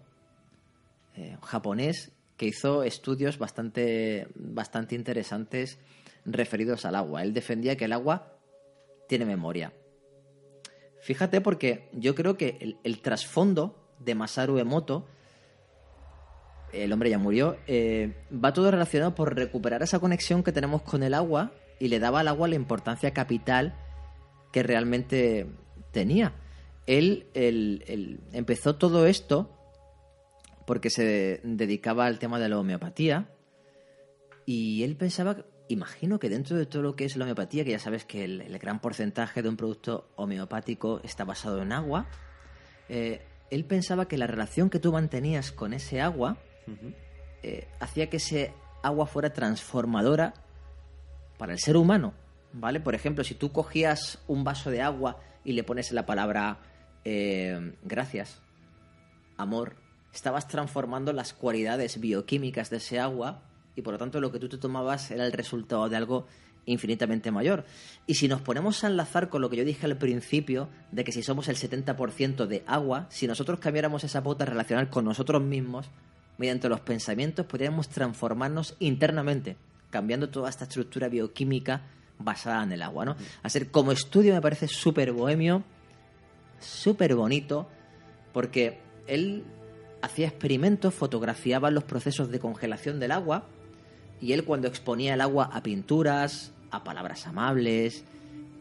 eh, 1.16 1.36
japonés, 1.42 2.12
que 2.36 2.46
hizo 2.46 2.82
estudios 2.82 3.38
bastante, 3.38 4.26
bastante 4.34 4.94
interesantes 4.94 5.78
referidos 6.24 6.84
al 6.84 6.94
agua. 6.94 7.22
Él 7.22 7.34
defendía 7.34 7.76
que 7.76 7.84
el 7.86 7.92
agua 7.92 8.38
tiene 9.08 9.26
memoria. 9.26 9.72
Fíjate 11.00 11.40
porque 11.40 11.88
yo 11.92 12.14
creo 12.14 12.36
que 12.36 12.78
el, 12.82 13.00
trasfondo 13.00 13.76
de 13.98 14.14
Masaru 14.14 14.58
Emoto, 14.58 15.06
el 16.72 16.92
hombre 16.92 17.10
ya 17.10 17.18
murió, 17.18 17.56
eh, 17.66 18.14
va 18.32 18.52
todo 18.52 18.70
relacionado 18.70 19.14
por 19.14 19.34
recuperar 19.34 19.82
esa 19.82 19.98
conexión 19.98 20.42
que 20.42 20.52
tenemos 20.52 20.82
con 20.82 21.02
el 21.02 21.14
agua 21.14 21.52
y 21.78 21.88
le 21.88 21.98
daba 21.98 22.20
al 22.20 22.28
agua 22.28 22.48
la 22.48 22.54
importancia 22.54 23.12
capital 23.12 23.74
que 24.52 24.62
realmente 24.62 25.46
tenía. 25.92 26.34
Él, 26.86 27.26
empezó 28.32 28.76
todo 28.76 29.06
esto 29.06 29.56
porque 30.66 30.90
se 30.90 31.40
dedicaba 31.44 32.06
al 32.06 32.18
tema 32.18 32.38
de 32.38 32.48
la 32.48 32.58
homeopatía 32.58 33.30
y 34.44 34.82
él 34.82 34.96
pensaba, 34.96 35.44
imagino 35.68 36.18
que 36.18 36.28
dentro 36.28 36.56
de 36.56 36.66
todo 36.66 36.82
lo 36.82 36.96
que 36.96 37.04
es 37.04 37.16
la 37.16 37.24
homeopatía, 37.24 37.64
que 37.64 37.70
ya 37.70 37.78
sabes 37.78 38.04
que 38.04 38.24
el, 38.24 38.58
gran 38.58 38.80
porcentaje 38.80 39.42
de 39.42 39.48
un 39.48 39.56
producto 39.56 40.10
homeopático 40.16 41.00
está 41.04 41.24
basado 41.24 41.62
en 41.62 41.72
agua, 41.72 42.08
eh, 42.88 43.22
él 43.50 43.64
pensaba 43.64 44.06
que 44.08 44.18
la 44.18 44.26
relación 44.26 44.70
que 44.70 44.78
tú 44.78 44.92
mantenías 44.92 45.52
con 45.52 45.72
ese 45.72 46.00
agua 46.00 46.38
eh, 47.42 47.68
hacía 47.80 48.08
que 48.08 48.18
ese 48.18 48.52
agua 48.82 49.06
fuera 49.06 49.32
transformadora 49.32 50.34
para 51.38 51.52
el 51.52 51.58
ser 51.58 51.76
humano, 51.76 52.14
¿vale? 52.52 52.80
Por 52.80 52.94
ejemplo, 52.94 53.24
si 53.24 53.34
tú 53.34 53.52
cogías 53.52 54.18
un 54.26 54.44
vaso 54.44 54.70
de 54.70 54.82
agua 54.82 55.18
y 55.44 55.52
le 55.52 55.64
pones 55.64 55.92
la 55.92 56.06
palabra 56.06 56.58
eh, 57.04 57.74
gracias, 57.82 58.40
amor, 59.36 59.76
estabas 60.12 60.48
transformando 60.48 61.12
las 61.12 61.32
cualidades 61.32 62.00
bioquímicas 62.00 62.70
de 62.70 62.76
ese 62.76 62.98
agua 63.00 63.42
y 63.74 63.82
por 63.82 63.94
lo 63.94 63.98
tanto 63.98 64.20
lo 64.20 64.32
que 64.32 64.38
tú 64.38 64.48
te 64.48 64.58
tomabas 64.58 65.10
era 65.10 65.24
el 65.24 65.32
resultado 65.32 65.88
de 65.88 65.96
algo 65.96 66.26
infinitamente 66.66 67.30
mayor. 67.30 67.64
Y 68.06 68.14
si 68.14 68.28
nos 68.28 68.40
ponemos 68.40 68.84
a 68.84 68.88
enlazar 68.88 69.28
con 69.28 69.40
lo 69.40 69.50
que 69.50 69.56
yo 69.56 69.64
dije 69.64 69.86
al 69.86 69.96
principio, 69.96 70.68
de 70.92 71.04
que 71.04 71.12
si 71.12 71.22
somos 71.22 71.48
el 71.48 71.56
70% 71.56 72.46
de 72.46 72.62
agua, 72.66 73.06
si 73.10 73.26
nosotros 73.26 73.60
cambiáramos 73.60 74.04
esa 74.04 74.22
pauta 74.22 74.44
relacional 74.44 74.90
con 74.90 75.04
nosotros 75.04 75.42
mismos, 75.42 75.88
mediante 76.40 76.70
los 76.70 76.80
pensamientos, 76.80 77.44
podríamos 77.44 77.90
transformarnos 77.90 78.74
internamente, 78.78 79.58
cambiando 79.90 80.30
toda 80.30 80.48
esta 80.48 80.64
estructura 80.64 81.10
bioquímica 81.10 81.82
basada 82.18 82.62
en 82.62 82.72
el 82.72 82.80
agua, 82.80 83.04
¿no? 83.04 83.16
Hacer 83.42 83.70
como 83.70 83.92
estudio 83.92 84.32
me 84.32 84.40
parece 84.40 84.66
súper 84.66 85.12
bohemio, 85.12 85.62
súper 86.58 87.14
bonito, 87.14 87.68
porque 88.32 88.78
él 89.06 89.44
hacía 90.00 90.28
experimentos, 90.28 90.94
fotografiaba 90.94 91.70
los 91.70 91.84
procesos 91.84 92.30
de 92.30 92.38
congelación 92.38 93.00
del 93.00 93.12
agua 93.12 93.44
y 94.18 94.32
él 94.32 94.44
cuando 94.44 94.66
exponía 94.66 95.12
el 95.12 95.20
agua 95.20 95.50
a 95.52 95.62
pinturas, 95.62 96.52
a 96.70 96.82
palabras 96.82 97.26
amables, 97.26 98.02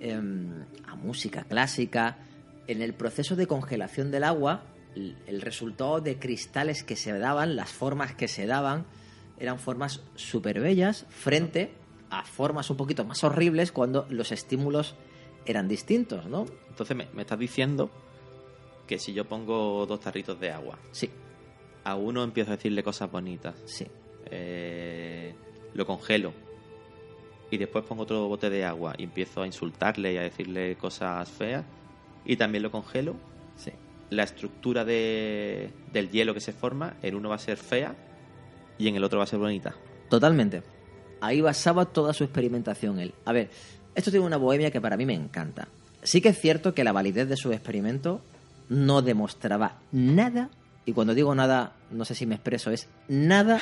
em, 0.01 0.65
a 0.85 0.95
música 0.95 1.45
clásica, 1.45 2.17
en 2.67 2.81
el 2.81 2.93
proceso 2.93 3.37
de 3.37 3.47
congelación 3.47 4.11
del 4.11 4.25
agua, 4.25 4.63
el 4.95 5.41
resultado 5.41 6.01
de 6.01 6.17
cristales 6.17 6.83
que 6.83 6.95
se 6.95 7.17
daban, 7.17 7.55
las 7.55 7.69
formas 7.69 8.15
que 8.15 8.27
se 8.27 8.45
daban, 8.45 8.85
eran 9.39 9.59
formas 9.59 10.01
súper 10.15 10.59
bellas 10.59 11.05
frente 11.09 11.71
a 12.09 12.25
formas 12.25 12.69
un 12.69 12.77
poquito 12.77 13.05
más 13.05 13.23
horribles 13.23 13.71
cuando 13.71 14.05
los 14.09 14.31
estímulos 14.31 14.95
eran 15.45 15.67
distintos, 15.67 16.25
¿no? 16.25 16.45
Entonces 16.69 16.97
me, 16.97 17.07
me 17.13 17.21
estás 17.21 17.39
diciendo 17.39 17.89
que 18.87 18.99
si 18.99 19.13
yo 19.13 19.25
pongo 19.25 19.85
dos 19.85 19.99
tarritos 19.99 20.39
de 20.39 20.51
agua, 20.51 20.79
sí 20.91 21.09
a 21.83 21.95
uno 21.95 22.23
empiezo 22.23 22.51
a 22.51 22.55
decirle 22.55 22.83
cosas 22.83 23.11
bonitas. 23.11 23.55
Sí. 23.65 23.87
Eh, 24.29 25.33
lo 25.73 25.85
congelo. 25.85 26.33
Y 27.51 27.57
después 27.57 27.83
pongo 27.85 28.03
otro 28.03 28.27
bote 28.27 28.49
de 28.49 28.63
agua 28.63 28.93
y 28.97 29.03
empiezo 29.03 29.41
a 29.41 29.47
insultarle 29.47 30.13
y 30.13 30.17
a 30.17 30.21
decirle 30.21 30.75
cosas 30.75 31.27
feas. 31.29 31.65
Y 32.25 32.37
también 32.37 32.63
lo 32.63 32.71
congelo. 32.71 33.15
La 34.09 34.23
estructura 34.23 34.85
de, 34.85 35.71
del 35.93 36.09
hielo 36.09 36.33
que 36.33 36.41
se 36.41 36.53
forma, 36.53 36.95
en 37.01 37.15
uno 37.15 37.29
va 37.29 37.35
a 37.35 37.39
ser 37.39 37.57
fea 37.57 37.95
y 38.77 38.87
en 38.87 38.95
el 38.95 39.03
otro 39.03 39.19
va 39.19 39.25
a 39.25 39.27
ser 39.27 39.39
bonita. 39.39 39.75
Totalmente. 40.09 40.63
Ahí 41.21 41.41
basaba 41.41 41.85
toda 41.85 42.13
su 42.13 42.23
experimentación 42.23 42.99
él. 42.99 43.13
A 43.25 43.33
ver, 43.33 43.49
esto 43.93 44.11
tiene 44.11 44.25
una 44.25 44.37
bohemia 44.37 44.71
que 44.71 44.81
para 44.81 44.97
mí 44.97 45.05
me 45.05 45.13
encanta. 45.13 45.67
Sí 46.01 46.21
que 46.21 46.29
es 46.29 46.39
cierto 46.39 46.73
que 46.73 46.83
la 46.83 46.91
validez 46.91 47.27
de 47.27 47.35
su 47.35 47.51
experimento 47.51 48.21
no 48.69 49.01
demostraba 49.01 49.79
nada 49.91 50.49
y 50.85 50.93
cuando 50.93 51.13
digo 51.13 51.35
nada, 51.35 51.73
no 51.91 52.05
sé 52.05 52.15
si 52.15 52.25
me 52.25 52.35
expreso, 52.35 52.71
es 52.71 52.87
nada 53.07 53.59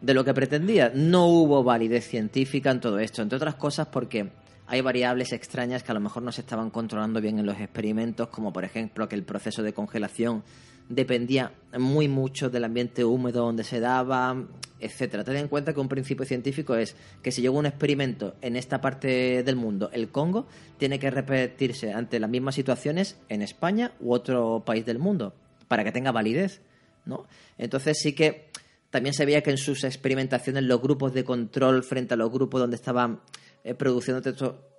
de 0.00 0.14
lo 0.14 0.24
que 0.24 0.32
pretendía. 0.32 0.90
No 0.94 1.26
hubo 1.26 1.62
validez 1.62 2.08
científica 2.08 2.70
en 2.70 2.80
todo 2.80 2.98
esto, 3.00 3.20
entre 3.20 3.36
otras 3.36 3.56
cosas 3.56 3.88
porque 3.88 4.30
hay 4.68 4.82
variables 4.82 5.32
extrañas 5.32 5.82
que 5.82 5.90
a 5.90 5.94
lo 5.94 6.00
mejor 6.00 6.22
no 6.22 6.30
se 6.30 6.42
estaban 6.42 6.70
controlando 6.70 7.20
bien 7.20 7.38
en 7.38 7.46
los 7.46 7.58
experimentos, 7.58 8.28
como 8.28 8.52
por 8.52 8.64
ejemplo 8.64 9.08
que 9.08 9.14
el 9.14 9.22
proceso 9.22 9.62
de 9.62 9.72
congelación 9.72 10.44
dependía 10.90 11.52
muy 11.78 12.06
mucho 12.06 12.50
del 12.50 12.64
ambiente 12.64 13.04
húmedo 13.04 13.44
donde 13.44 13.64
se 13.64 13.80
daba, 13.80 14.36
etcétera. 14.78 15.24
Ten 15.24 15.36
en 15.36 15.48
cuenta 15.48 15.72
que 15.72 15.80
un 15.80 15.88
principio 15.88 16.26
científico 16.26 16.74
es 16.74 16.96
que 17.22 17.32
si 17.32 17.40
llega 17.40 17.54
un 17.54 17.66
experimento 17.66 18.36
en 18.42 18.56
esta 18.56 18.80
parte 18.80 19.42
del 19.42 19.56
mundo, 19.56 19.90
el 19.92 20.10
Congo, 20.10 20.46
tiene 20.76 20.98
que 20.98 21.10
repetirse 21.10 21.92
ante 21.92 22.20
las 22.20 22.30
mismas 22.30 22.54
situaciones 22.54 23.18
en 23.30 23.40
España 23.40 23.92
u 24.00 24.12
otro 24.12 24.62
país 24.66 24.84
del 24.84 24.98
mundo 24.98 25.34
para 25.66 25.82
que 25.82 25.92
tenga 25.92 26.12
validez, 26.12 26.60
¿no? 27.06 27.26
Entonces 27.56 27.98
sí 27.98 28.14
que 28.14 28.50
también 28.90 29.14
se 29.14 29.26
veía 29.26 29.42
que 29.42 29.50
en 29.50 29.58
sus 29.58 29.84
experimentaciones 29.84 30.64
los 30.64 30.80
grupos 30.80 31.12
de 31.12 31.24
control 31.24 31.82
frente 31.82 32.14
a 32.14 32.16
los 32.16 32.30
grupos 32.30 32.60
donde 32.60 32.76
estaban 32.76 33.20
eh, 33.64 33.74
produciendo 33.74 34.22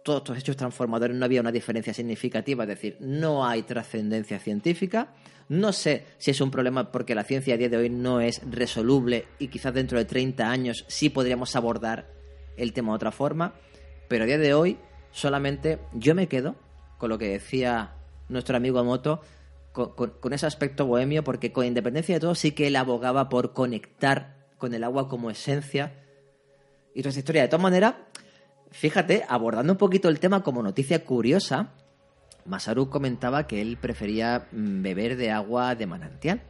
todos 0.04 0.20
estos 0.22 0.38
hechos 0.38 0.58
transformadores 0.58 1.16
no 1.16 1.26
había 1.26 1.42
una 1.42 1.52
diferencia 1.52 1.94
significativa, 1.94 2.64
es 2.64 2.70
decir, 2.70 2.98
no 3.00 3.46
hay 3.46 3.64
trascendencia 3.64 4.40
científica. 4.40 5.14
No 5.50 5.74
sé 5.74 6.06
si 6.18 6.32
es 6.32 6.42
un 6.42 6.52
problema 6.52 6.92
porque 6.92 7.16
la 7.16 7.24
ciencia 7.24 7.56
a 7.56 7.58
día 7.58 7.70
de 7.70 7.78
hoy 7.78 7.90
no 7.90 8.22
es 8.22 8.42
resoluble 8.50 9.26
y 9.40 9.48
quizás 9.48 9.74
dentro 9.74 9.98
de 9.98 10.06
30 10.06 10.50
años 10.50 10.86
sí 10.88 11.10
podríamos 11.10 11.56
abordar 11.56 12.08
el 12.56 12.74
tema 12.74 12.92
de 12.92 12.96
otra 12.96 13.12
forma, 13.12 13.56
pero 14.08 14.24
a 14.24 14.28
día 14.28 14.38
de 14.38 14.54
hoy 14.54 14.78
solamente 15.12 15.80
yo 15.94 16.14
me 16.14 16.28
quedo 16.28 16.56
con 16.98 17.10
lo 17.10 17.18
que 17.18 17.30
decía 17.30 17.96
nuestro 18.28 18.58
amigo 18.58 18.84
Moto 18.84 19.22
con, 19.72 20.34
ese 20.34 20.46
aspecto 20.46 20.86
bohemio, 20.86 21.24
porque 21.24 21.52
con 21.52 21.66
independencia 21.66 22.16
de 22.16 22.20
todo 22.20 22.36
sí 22.36 22.52
que 22.52 22.68
él 22.68 22.76
abogaba 22.76 23.30
por 23.30 23.54
conectar 23.54 24.36
con 24.58 24.74
el 24.74 24.84
agua 24.84 25.08
como 25.08 25.30
esencia 25.30 25.94
y 26.94 27.02
toda 27.02 27.12
esa 27.12 27.20
historia. 27.20 27.44
De 27.44 27.48
todas 27.48 27.64
maneras, 27.64 27.96
fíjate, 28.72 29.26
abordando 29.28 29.74
un 29.74 29.78
poquito 29.78 30.10
el 30.10 30.20
tema 30.20 30.44
como 30.44 30.64
noticia 30.64 31.04
curiosa, 31.04 31.74
Masaru 32.46 32.90
comentaba 32.90 33.48
que 33.48 33.62
él 33.62 33.78
prefería 33.78 34.48
mm, 34.52 34.82
beber 34.82 35.18
de 35.18 35.32
agua 35.32 35.76
de 35.76 35.88
manantial. 35.88 36.42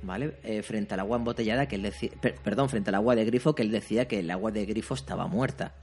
¿Vale? 0.00 0.36
Eh, 0.44 0.62
frente 0.62 0.94
al 0.94 1.00
agua 1.00 1.16
embotellada 1.16 1.66
que 1.66 1.74
él 1.74 1.82
decía, 1.82 2.10
perdón, 2.44 2.68
frente 2.68 2.90
al 2.90 2.94
agua 2.94 3.16
de 3.16 3.24
grifo 3.24 3.54
que 3.54 3.62
él 3.62 3.72
decía 3.72 4.06
que 4.06 4.20
el 4.20 4.30
agua 4.30 4.52
de 4.52 4.64
grifo 4.64 4.94
estaba 4.94 5.26
muerta, 5.26 5.74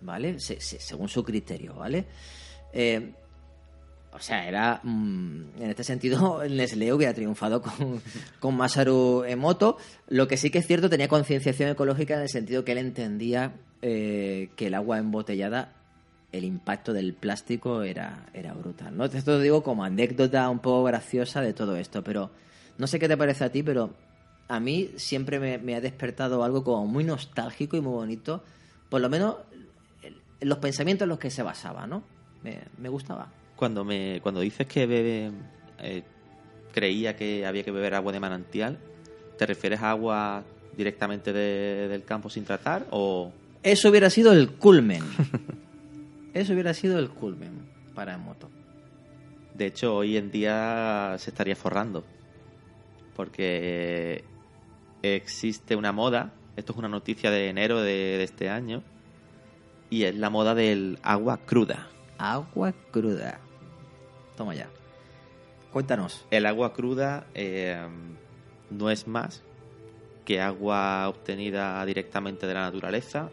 ¿vale? 0.00 0.40
según 0.40 1.08
su 1.08 1.22
criterio, 1.22 1.74
¿vale? 1.74 2.06
Eh, 2.72 3.12
o 4.12 4.18
sea, 4.18 4.46
era. 4.46 4.80
Mm, 4.82 5.60
en 5.60 5.70
este 5.70 5.84
sentido, 5.84 6.42
Nestlé 6.48 6.92
hubiera 6.92 7.14
triunfado 7.14 7.62
con, 7.62 8.02
con 8.40 8.56
Masaru 8.56 9.24
Emoto. 9.24 9.78
Lo 10.08 10.28
que 10.28 10.36
sí 10.36 10.50
que 10.50 10.58
es 10.58 10.66
cierto, 10.66 10.90
tenía 10.90 11.08
concienciación 11.08 11.70
ecológica 11.70 12.14
en 12.14 12.22
el 12.22 12.28
sentido 12.28 12.64
que 12.64 12.72
él 12.72 12.78
entendía 12.78 13.54
eh, 13.82 14.50
que 14.56 14.68
el 14.68 14.74
agua 14.74 14.98
embotellada, 14.98 15.72
el 16.32 16.44
impacto 16.44 16.92
del 16.92 17.12
plástico 17.12 17.82
era, 17.82 18.26
era 18.32 18.54
brutal. 18.54 18.96
¿no? 18.96 19.04
Esto 19.04 19.32
lo 19.32 19.40
digo 19.40 19.62
como 19.62 19.84
anécdota 19.84 20.48
un 20.48 20.60
poco 20.60 20.84
graciosa 20.84 21.40
de 21.40 21.52
todo 21.52 21.76
esto, 21.76 22.02
pero 22.02 22.30
no 22.78 22.86
sé 22.86 22.98
qué 22.98 23.08
te 23.08 23.16
parece 23.16 23.44
a 23.44 23.52
ti, 23.52 23.62
pero 23.62 23.90
a 24.48 24.60
mí 24.60 24.90
siempre 24.96 25.38
me, 25.58 25.74
ha 25.74 25.80
despertado 25.80 26.42
algo 26.42 26.64
como 26.64 26.86
muy 26.86 27.04
nostálgico 27.04 27.76
y 27.76 27.80
muy 27.80 27.92
bonito, 27.92 28.42
por 28.88 29.00
lo 29.00 29.10
menos 29.10 29.36
en 30.02 30.48
los 30.48 30.58
pensamientos 30.58 31.04
en 31.04 31.10
los 31.10 31.18
que 31.18 31.30
se 31.30 31.42
basaba, 31.42 31.86
¿no? 31.86 32.02
me 32.42 32.88
gustaba 32.88 33.28
cuando 33.62 33.84
me 33.84 34.18
cuando 34.24 34.40
dices 34.40 34.66
que 34.66 34.86
bebe 34.86 35.30
eh, 35.78 36.02
creía 36.72 37.14
que 37.14 37.46
había 37.46 37.62
que 37.62 37.70
beber 37.70 37.94
agua 37.94 38.12
de 38.12 38.18
manantial, 38.18 38.76
¿te 39.38 39.46
refieres 39.46 39.80
a 39.82 39.90
agua 39.90 40.42
directamente 40.76 41.32
del 41.32 42.02
campo 42.02 42.28
sin 42.28 42.44
tratar 42.44 42.88
o 42.90 43.30
eso 43.62 43.88
hubiera 43.90 44.10
sido 44.10 44.32
el 44.32 44.50
culmen? 44.50 45.02
Eso 46.34 46.54
hubiera 46.54 46.72
sido 46.72 46.98
el 46.98 47.10
culmen 47.10 47.68
para 47.94 48.16
moto. 48.16 48.48
De 49.54 49.66
hecho, 49.66 49.96
hoy 49.96 50.16
en 50.16 50.30
día 50.30 51.14
se 51.18 51.28
estaría 51.28 51.54
forrando. 51.54 52.04
Porque 53.14 54.24
existe 55.02 55.76
una 55.76 55.92
moda, 55.92 56.32
esto 56.56 56.72
es 56.72 56.78
una 56.78 56.88
noticia 56.88 57.30
de 57.30 57.48
enero 57.48 57.82
de, 57.82 57.92
de 57.92 58.24
este 58.24 58.48
año, 58.48 58.82
y 59.90 60.04
es 60.04 60.16
la 60.16 60.30
moda 60.30 60.54
del 60.54 60.98
agua 61.02 61.36
cruda. 61.44 61.88
Agua 62.16 62.72
cruda. 62.90 63.40
Toma 64.36 64.54
ya. 64.54 64.70
Cuéntanos. 65.72 66.26
El 66.30 66.46
agua 66.46 66.72
cruda 66.72 67.26
eh, 67.34 67.78
no 68.70 68.90
es 68.90 69.06
más 69.06 69.42
que 70.24 70.40
agua 70.40 71.08
obtenida 71.08 71.84
directamente 71.84 72.46
de 72.46 72.54
la 72.54 72.62
naturaleza, 72.62 73.30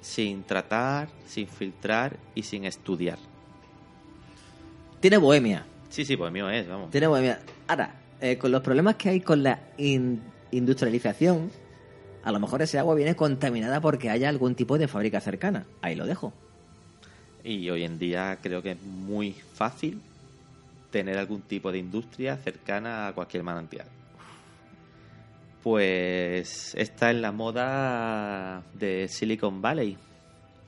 sin 0.00 0.44
tratar, 0.44 1.08
sin 1.26 1.48
filtrar 1.48 2.16
y 2.34 2.42
sin 2.42 2.64
estudiar. 2.64 3.18
Tiene 5.00 5.16
bohemia. 5.18 5.64
Sí, 5.88 6.04
sí, 6.04 6.16
pues 6.16 6.32
mío 6.32 6.48
es, 6.50 6.66
vamos. 6.68 6.90
Tiene 6.90 7.06
bohemia. 7.06 7.40
Ahora, 7.68 7.94
eh, 8.20 8.38
con 8.38 8.50
los 8.52 8.62
problemas 8.62 8.96
que 8.96 9.10
hay 9.10 9.20
con 9.20 9.42
la 9.42 9.60
in- 9.78 10.22
industrialización, 10.50 11.50
a 12.24 12.32
lo 12.32 12.40
mejor 12.40 12.62
ese 12.62 12.78
agua 12.78 12.94
viene 12.94 13.14
contaminada 13.14 13.80
porque 13.80 14.10
haya 14.10 14.28
algún 14.28 14.54
tipo 14.54 14.78
de 14.78 14.88
fábrica 14.88 15.20
cercana. 15.20 15.66
Ahí 15.82 15.94
lo 15.94 16.06
dejo. 16.06 16.32
Y 17.44 17.70
hoy 17.70 17.84
en 17.84 17.98
día 17.98 18.38
creo 18.42 18.62
que 18.62 18.72
es 18.72 18.82
muy 18.82 19.32
fácil 19.54 20.00
tener 20.90 21.18
algún 21.18 21.42
tipo 21.42 21.70
de 21.70 21.78
industria 21.78 22.36
cercana 22.36 23.08
a 23.08 23.12
cualquier 23.12 23.42
manantial. 23.44 23.86
Pues 25.62 26.74
esta 26.76 27.10
es 27.10 27.16
la 27.16 27.32
moda 27.32 28.62
de 28.74 29.08
Silicon 29.08 29.60
Valley, 29.60 29.96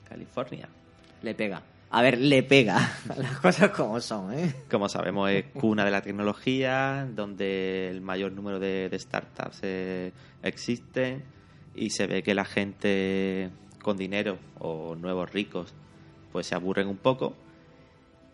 California. 0.07 0.67
Le 1.21 1.33
pega. 1.35 1.61
A 1.91 2.01
ver, 2.01 2.19
le 2.19 2.43
pega. 2.43 2.91
Las 3.17 3.39
cosas 3.39 3.71
como 3.71 3.99
son, 3.99 4.33
¿eh? 4.33 4.53
Como 4.69 4.89
sabemos, 4.89 5.29
es 5.31 5.45
cuna 5.53 5.85
de 5.85 5.91
la 5.91 6.01
tecnología, 6.01 7.07
donde 7.15 7.89
el 7.89 8.01
mayor 8.01 8.31
número 8.31 8.59
de, 8.59 8.89
de 8.89 8.99
startups 8.99 9.59
eh, 9.63 10.11
existen 10.43 11.23
y 11.75 11.89
se 11.91 12.07
ve 12.07 12.21
que 12.21 12.33
la 12.33 12.45
gente 12.45 13.49
con 13.81 13.97
dinero 13.97 14.37
o 14.59 14.95
nuevos 14.95 15.31
ricos 15.31 15.73
pues 16.31 16.47
se 16.47 16.55
aburren 16.55 16.87
un 16.87 16.97
poco 16.97 17.35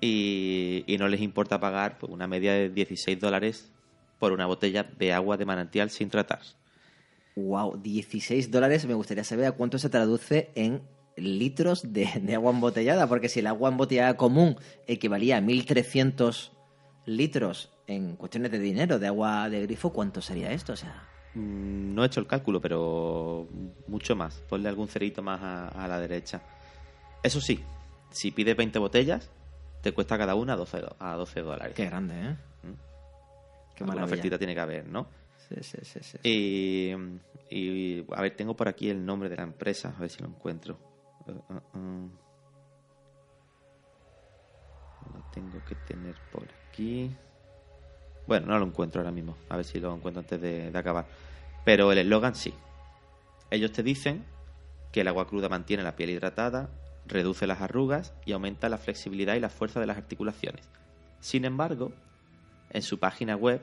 y, 0.01 0.83
y 0.87 0.97
no 0.97 1.07
les 1.07 1.21
importa 1.21 1.59
pagar 1.59 1.97
pues, 1.97 2.11
una 2.11 2.27
media 2.27 2.53
de 2.53 2.69
16 2.69 3.19
dólares 3.19 3.71
por 4.19 4.31
una 4.31 4.45
botella 4.45 4.83
de 4.83 5.13
agua 5.13 5.37
de 5.37 5.45
manantial 5.45 5.89
sin 5.89 6.09
tratar. 6.09 6.39
Wow, 7.35 7.77
16 7.81 8.49
dólares. 8.51 8.85
Me 8.85 8.93
gustaría 8.93 9.23
saber 9.23 9.45
a 9.45 9.51
cuánto 9.51 9.77
se 9.77 9.89
traduce 9.89 10.51
en 10.55 10.81
litros 11.17 11.93
de, 11.93 12.09
de 12.21 12.35
agua 12.35 12.51
embotellada, 12.51 13.07
porque 13.07 13.29
si 13.29 13.39
el 13.39 13.47
agua 13.47 13.69
embotellada 13.69 14.15
común 14.17 14.57
equivalía 14.87 15.37
a 15.37 15.41
1.300 15.41 16.51
litros 17.05 17.71
en 17.87 18.15
cuestiones 18.15 18.51
de 18.51 18.59
dinero 18.59 18.99
de 18.99 19.07
agua 19.07 19.49
de 19.49 19.61
grifo, 19.63 19.91
¿cuánto 19.93 20.21
sería 20.21 20.51
esto? 20.51 20.73
O 20.73 20.77
sea, 20.77 21.09
Mm, 21.33 21.93
No 21.93 22.03
he 22.03 22.07
hecho 22.07 22.21
el 22.21 22.27
cálculo, 22.27 22.61
pero 22.61 23.45
mucho 23.87 24.15
más. 24.15 24.35
Ponle 24.47 24.69
algún 24.69 24.87
cerito 24.87 25.21
más 25.21 25.41
a, 25.41 25.67
a 25.67 25.87
la 25.89 25.99
derecha. 25.99 26.41
Eso 27.23 27.41
sí, 27.41 27.59
si 28.09 28.31
pides 28.31 28.55
20 28.55 28.79
botellas, 28.79 29.29
te 29.81 29.91
cuesta 29.91 30.17
cada 30.17 30.35
una 30.35 30.55
12, 30.55 30.79
do- 30.79 30.95
a 30.97 31.15
12 31.15 31.41
dólares. 31.41 31.73
qué 31.75 31.85
grande, 31.85 32.13
¿eh? 32.15 32.35
Maravilla. 33.83 34.05
ofertita 34.05 34.37
tiene 34.37 34.53
que 34.53 34.61
haber, 34.61 34.87
¿no? 34.87 35.07
Sí, 35.49 35.55
sí, 35.61 35.77
sí, 35.83 35.99
sí. 36.01 36.17
Y, 36.23 36.95
y, 37.49 38.05
a 38.13 38.21
ver, 38.21 38.35
tengo 38.35 38.55
por 38.55 38.67
aquí 38.67 38.89
el 38.89 39.05
nombre 39.05 39.29
de 39.29 39.35
la 39.35 39.43
empresa, 39.43 39.93
a 39.95 39.99
ver 39.99 40.09
si 40.09 40.21
lo 40.21 40.29
encuentro. 40.29 40.79
Uh, 41.27 41.31
uh, 41.31 41.79
uh. 41.79 42.09
Lo 45.13 45.23
tengo 45.31 45.63
que 45.65 45.75
tener 45.75 46.15
por 46.31 46.47
aquí. 46.69 47.15
Bueno, 48.27 48.47
no 48.47 48.57
lo 48.57 48.65
encuentro 48.65 49.01
ahora 49.01 49.11
mismo. 49.11 49.37
A 49.49 49.57
ver 49.57 49.65
si 49.65 49.79
lo 49.79 49.93
encuentro 49.93 50.21
antes 50.21 50.41
de, 50.41 50.71
de 50.71 50.77
acabar. 50.77 51.05
Pero 51.63 51.91
el 51.91 51.99
eslogan 51.99 52.35
sí. 52.35 52.53
Ellos 53.51 53.71
te 53.71 53.83
dicen 53.83 54.25
que 54.91 55.01
el 55.01 55.07
agua 55.07 55.27
cruda 55.27 55.49
mantiene 55.49 55.83
la 55.83 55.95
piel 55.95 56.09
hidratada, 56.09 56.69
reduce 57.05 57.45
las 57.45 57.61
arrugas 57.61 58.13
y 58.25 58.31
aumenta 58.31 58.69
la 58.69 58.77
flexibilidad 58.77 59.35
y 59.35 59.39
la 59.39 59.49
fuerza 59.49 59.79
de 59.79 59.85
las 59.85 59.97
articulaciones. 59.97 60.69
Sin 61.19 61.45
embargo, 61.45 61.91
en 62.75 62.81
su 62.81 62.99
página 62.99 63.35
web 63.35 63.61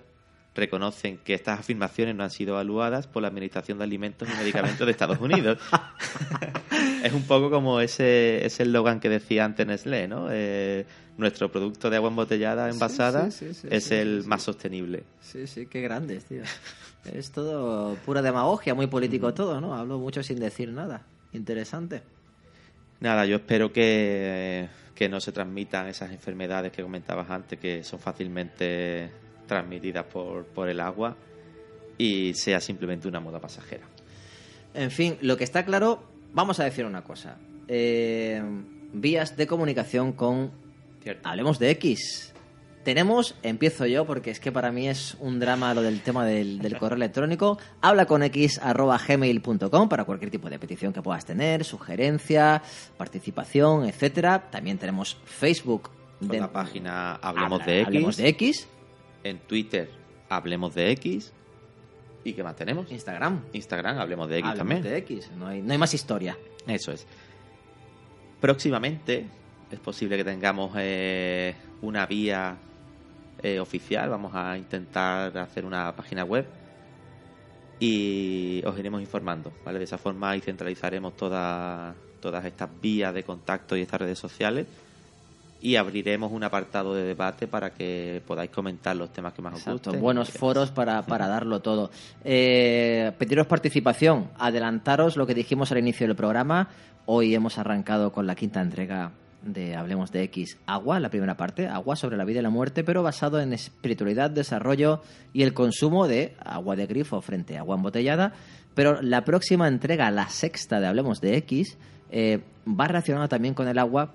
reconocen 0.55 1.19
que 1.19 1.35
estas 1.35 1.61
afirmaciones 1.61 2.15
no 2.15 2.25
han 2.25 2.31
sido 2.31 2.55
evaluadas 2.55 3.07
por 3.07 3.23
la 3.23 3.29
Administración 3.29 3.79
de 3.79 3.85
Alimentos 3.85 4.29
y 4.29 4.37
Medicamentos 4.37 4.87
de 4.87 4.91
Estados 4.91 5.19
Unidos. 5.19 5.59
es 7.05 7.13
un 7.13 7.23
poco 7.23 7.51
como 7.51 7.81
ese 7.81 8.45
ese 8.45 8.65
eslogan 8.65 9.01
que 9.01 9.09
decía 9.09 9.45
antes 9.45 9.67
Nestlé, 9.67 10.09
¿no? 10.09 10.29
Eh, 10.31 10.85
nuestro 11.17 11.51
producto 11.51 11.91
de 11.91 11.97
agua 11.97 12.11
embotellada 12.11 12.69
envasada 12.69 13.31
sí, 13.31 13.49
sí, 13.49 13.55
sí, 13.55 13.69
es 13.71 13.91
el 13.91 14.25
más 14.25 14.43
sostenible. 14.43 15.05
Sí, 15.21 15.47
sí, 15.47 15.67
qué 15.67 15.81
grandes, 15.81 16.25
tío. 16.25 16.43
Es 17.05 17.33
todo 17.33 17.97
pura 18.05 18.23
demagogia, 18.23 18.75
muy 18.75 18.87
político 18.87 19.35
todo, 19.35 19.61
¿no? 19.61 19.75
Hablo 19.75 19.99
mucho 19.99 20.23
sin 20.23 20.39
decir 20.39 20.71
nada. 20.71 21.03
Interesante. 21.33 22.03
Nada, 23.03 23.27
yo 23.27 23.35
espero 23.35 23.73
que, 23.73 24.69
que 24.95 25.09
no 25.09 25.21
se 25.21 25.33
transmitan 25.33 25.89
esas 25.89 26.13
enfermedades 26.13 26.71
que 26.71 26.83
comentabas 26.83 27.29
antes, 27.29 27.59
que 27.59 27.83
son 27.83 27.99
fácilmente 27.99 29.11
transmitidas 29.49 30.05
por, 30.05 30.45
por 30.47 30.69
el 30.69 30.79
agua, 30.79 31.17
y 31.99 32.33
sea 32.35 32.61
simplemente 32.61 33.09
una 33.09 33.19
moda 33.19 33.41
pasajera. 33.41 33.83
En 34.73 34.93
fin, 34.93 35.19
lo 35.21 35.37
que 35.37 35.43
está 35.43 35.65
claro, 35.65 36.05
vamos 36.33 36.61
a 36.61 36.65
decir 36.65 36.85
una 36.85 37.03
cosa. 37.03 37.39
Eh, 37.67 38.41
vías 38.93 39.37
de 39.37 39.49
comunicación 39.49 40.13
con 40.13 40.53
¿Cierto? 41.03 41.29
Hablemos 41.29 41.59
de 41.59 41.71
X. 41.71 42.32
Tenemos, 42.85 43.37
empiezo 43.45 43.87
yo 43.87 44.05
porque 44.05 44.31
es 44.33 44.41
que 44.41 44.51
para 44.51 44.73
mí 44.73 44.89
es 44.89 45.17
un 45.21 45.39
drama 45.39 45.73
lo 45.73 45.83
del 45.83 46.01
tema 46.01 46.27
del, 46.27 46.59
del 46.59 46.79
correo 46.79 46.97
electrónico. 46.97 47.57
Habla 47.81 48.07
con 48.07 48.25
x 48.25 48.59
arroba 48.61 48.99
gmail.com 48.99 49.89
para 49.89 50.05
cualquier 50.05 50.31
tipo 50.33 50.51
de 50.51 50.59
petición 50.59 50.93
que 50.93 51.01
puedas 51.01 51.25
tener, 51.25 51.65
sugerencia, 51.65 52.61
participación, 52.97 53.85
etcétera. 53.85 54.51
También 54.51 54.79
tenemos 54.79 55.17
Facebook 55.25 55.91
de- 56.19 56.41
la 56.41 56.51
página 56.53 57.15
Hablemos 57.15 57.61
Habla- 57.61 57.73
de 57.73 57.79
X, 57.81 57.87
Hablemos 57.87 58.17
de 58.17 58.29
X, 58.29 58.69
en 59.23 59.39
Twitter 59.41 59.91
Hablemos 60.29 60.75
de 60.75 60.91
X, 60.93 61.33
¿y 62.25 62.33
qué 62.33 62.43
más 62.43 62.57
tenemos? 62.57 62.91
Instagram. 62.91 63.45
Instagram 63.53 63.99
Hablemos 64.01 64.29
de 64.29 64.39
X 64.39 64.51
Hablemos 64.51 64.59
también. 64.75 64.83
de 64.93 64.99
X. 64.99 65.31
No 65.37 65.47
hay, 65.47 65.63
no 65.63 65.73
hay 65.73 65.79
más 65.79 65.95
historia. 65.95 66.37
Eso 66.67 66.91
es. 66.91 67.07
Próximamente 68.41 69.27
es 69.71 69.79
posible 69.79 70.17
que 70.17 70.25
tengamos 70.25 70.73
eh, 70.77 71.55
una 71.83 72.07
vía 72.07 72.57
eh, 73.43 73.61
oficial. 73.61 74.09
Vamos 74.11 74.33
a 74.35 74.57
intentar 74.57 75.37
hacer 75.39 75.65
una 75.65 75.95
página 75.95 76.25
web 76.25 76.47
y 77.81 78.63
os 78.65 78.79
iremos 78.79 79.01
informando. 79.01 79.53
¿vale? 79.65 79.79
De 79.79 79.85
esa 79.85 79.99
forma 79.99 80.31
ahí 80.31 80.41
centralizaremos 80.41 81.17
todas 81.17 81.95
todas 82.21 82.45
estas 82.45 82.71
vías 82.81 83.13
de 83.13 83.25
contacto 83.25 83.77
y 83.77 83.81
estas 83.83 84.01
redes 84.01 84.19
sociales 84.19 84.67
y 85.63 85.77
abriremos 85.77 86.33
un 86.33 86.43
apartado 86.43 86.95
de 86.95 87.05
debate 87.05 87.47
para 87.47 87.71
que 87.71 88.21
podáis 88.27 88.51
comentar 88.51 88.97
los 88.97 89.13
temas 89.13 89.33
que 89.33 89.43
más 89.43 89.55
os 89.55 89.61
Exacto, 89.61 89.91
gusten. 89.91 90.01
buenos 90.01 90.31
foros 90.31 90.71
para, 90.71 91.03
para 91.07 91.29
darlo 91.29 91.61
todo. 91.61 91.91
Eh, 92.25 93.13
pediros 93.19 93.47
participación, 93.47 94.31
adelantaros 94.39 95.17
lo 95.17 95.27
que 95.27 95.35
dijimos 95.35 95.71
al 95.71 95.79
inicio 95.79 96.07
del 96.07 96.17
programa. 96.17 96.69
Hoy 97.07 97.35
hemos 97.35 97.59
arrancado 97.59 98.13
con 98.13 98.27
la 98.27 98.35
quinta 98.35 98.61
entrega 98.61 99.13
de 99.45 99.77
Hablemos 99.77 100.13
de 100.13 100.23
X, 100.25 100.59
Agua, 100.67 101.01
la 101.01 101.11
primera 101.11 101.37
parte, 101.37 101.67
Agua 101.67 101.97
sobre 101.97 102.17
la 102.17 102.25
vida 102.25 102.41
y 102.41 102.43
la 102.43 102.51
muerte, 102.51 102.85
pero 102.85 103.03
basado 103.03 103.41
en 103.41 103.53
espiritualidad, 103.53 104.31
desarrollo 104.31 105.03
y 105.33 105.43
el 105.43 105.55
consumo 105.55 106.09
de 106.09 106.37
agua 106.45 106.77
de 106.77 106.87
grifo 106.87 107.21
frente 107.21 107.57
a 107.57 107.61
agua 107.61 107.77
embotellada. 107.77 108.33
Pero 108.75 109.03
la 109.03 109.25
próxima 109.25 109.69
entrega, 109.69 110.11
la 110.11 110.29
sexta 110.29 110.81
de 110.81 110.87
Hablemos 110.87 111.21
de 111.21 111.37
X, 111.39 111.77
eh, 112.11 112.41
va 112.67 112.89
relacionada 112.89 113.29
también 113.29 113.55
con 113.55 113.69
el 113.69 113.79
agua, 113.79 114.15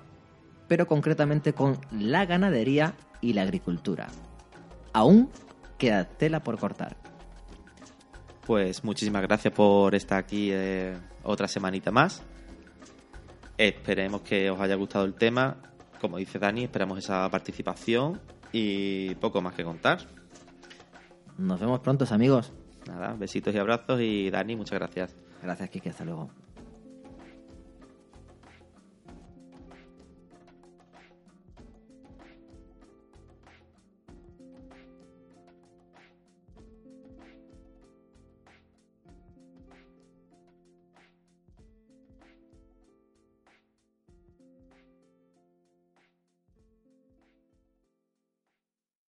pero 0.68 0.88
concretamente 0.88 1.54
con 1.54 1.80
la 1.92 2.26
ganadería 2.26 2.96
y 3.22 3.34
la 3.34 3.44
agricultura. 3.44 4.08
Aún 4.94 5.30
queda 5.78 6.06
tela 6.06 6.42
por 6.42 6.58
cortar. 6.58 6.98
Pues 8.46 8.84
muchísimas 8.84 9.22
gracias 9.24 9.54
por 9.54 9.94
estar 9.94 10.20
aquí 10.20 10.50
eh, 10.52 10.96
otra 11.24 11.48
semanita 11.48 11.92
más. 11.92 12.24
Esperemos 13.58 14.22
que 14.22 14.52
os 14.52 14.60
haya 14.60 14.76
gustado 14.76 15.06
el 15.06 15.16
tema. 15.16 15.58
Como 16.00 16.18
dice 16.18 16.38
Dani, 16.38 16.64
esperamos 16.64 17.00
esa 17.00 17.28
participación 17.30 18.22
y 18.52 19.16
poco 19.16 19.42
más 19.42 19.56
que 19.56 19.64
contar. 19.64 20.00
Nos 21.38 21.60
vemos 21.60 21.80
pronto, 21.80 22.06
amigos. 22.12 22.54
Nada, 22.88 23.14
besitos 23.14 23.54
y 23.54 23.58
abrazos 23.58 24.00
y 24.02 24.30
Dani, 24.30 24.56
muchas 24.56 24.80
gracias. 24.80 25.16
Gracias, 25.42 25.70
Kike. 25.70 25.90
Hasta 25.90 26.06
luego. 26.06 26.30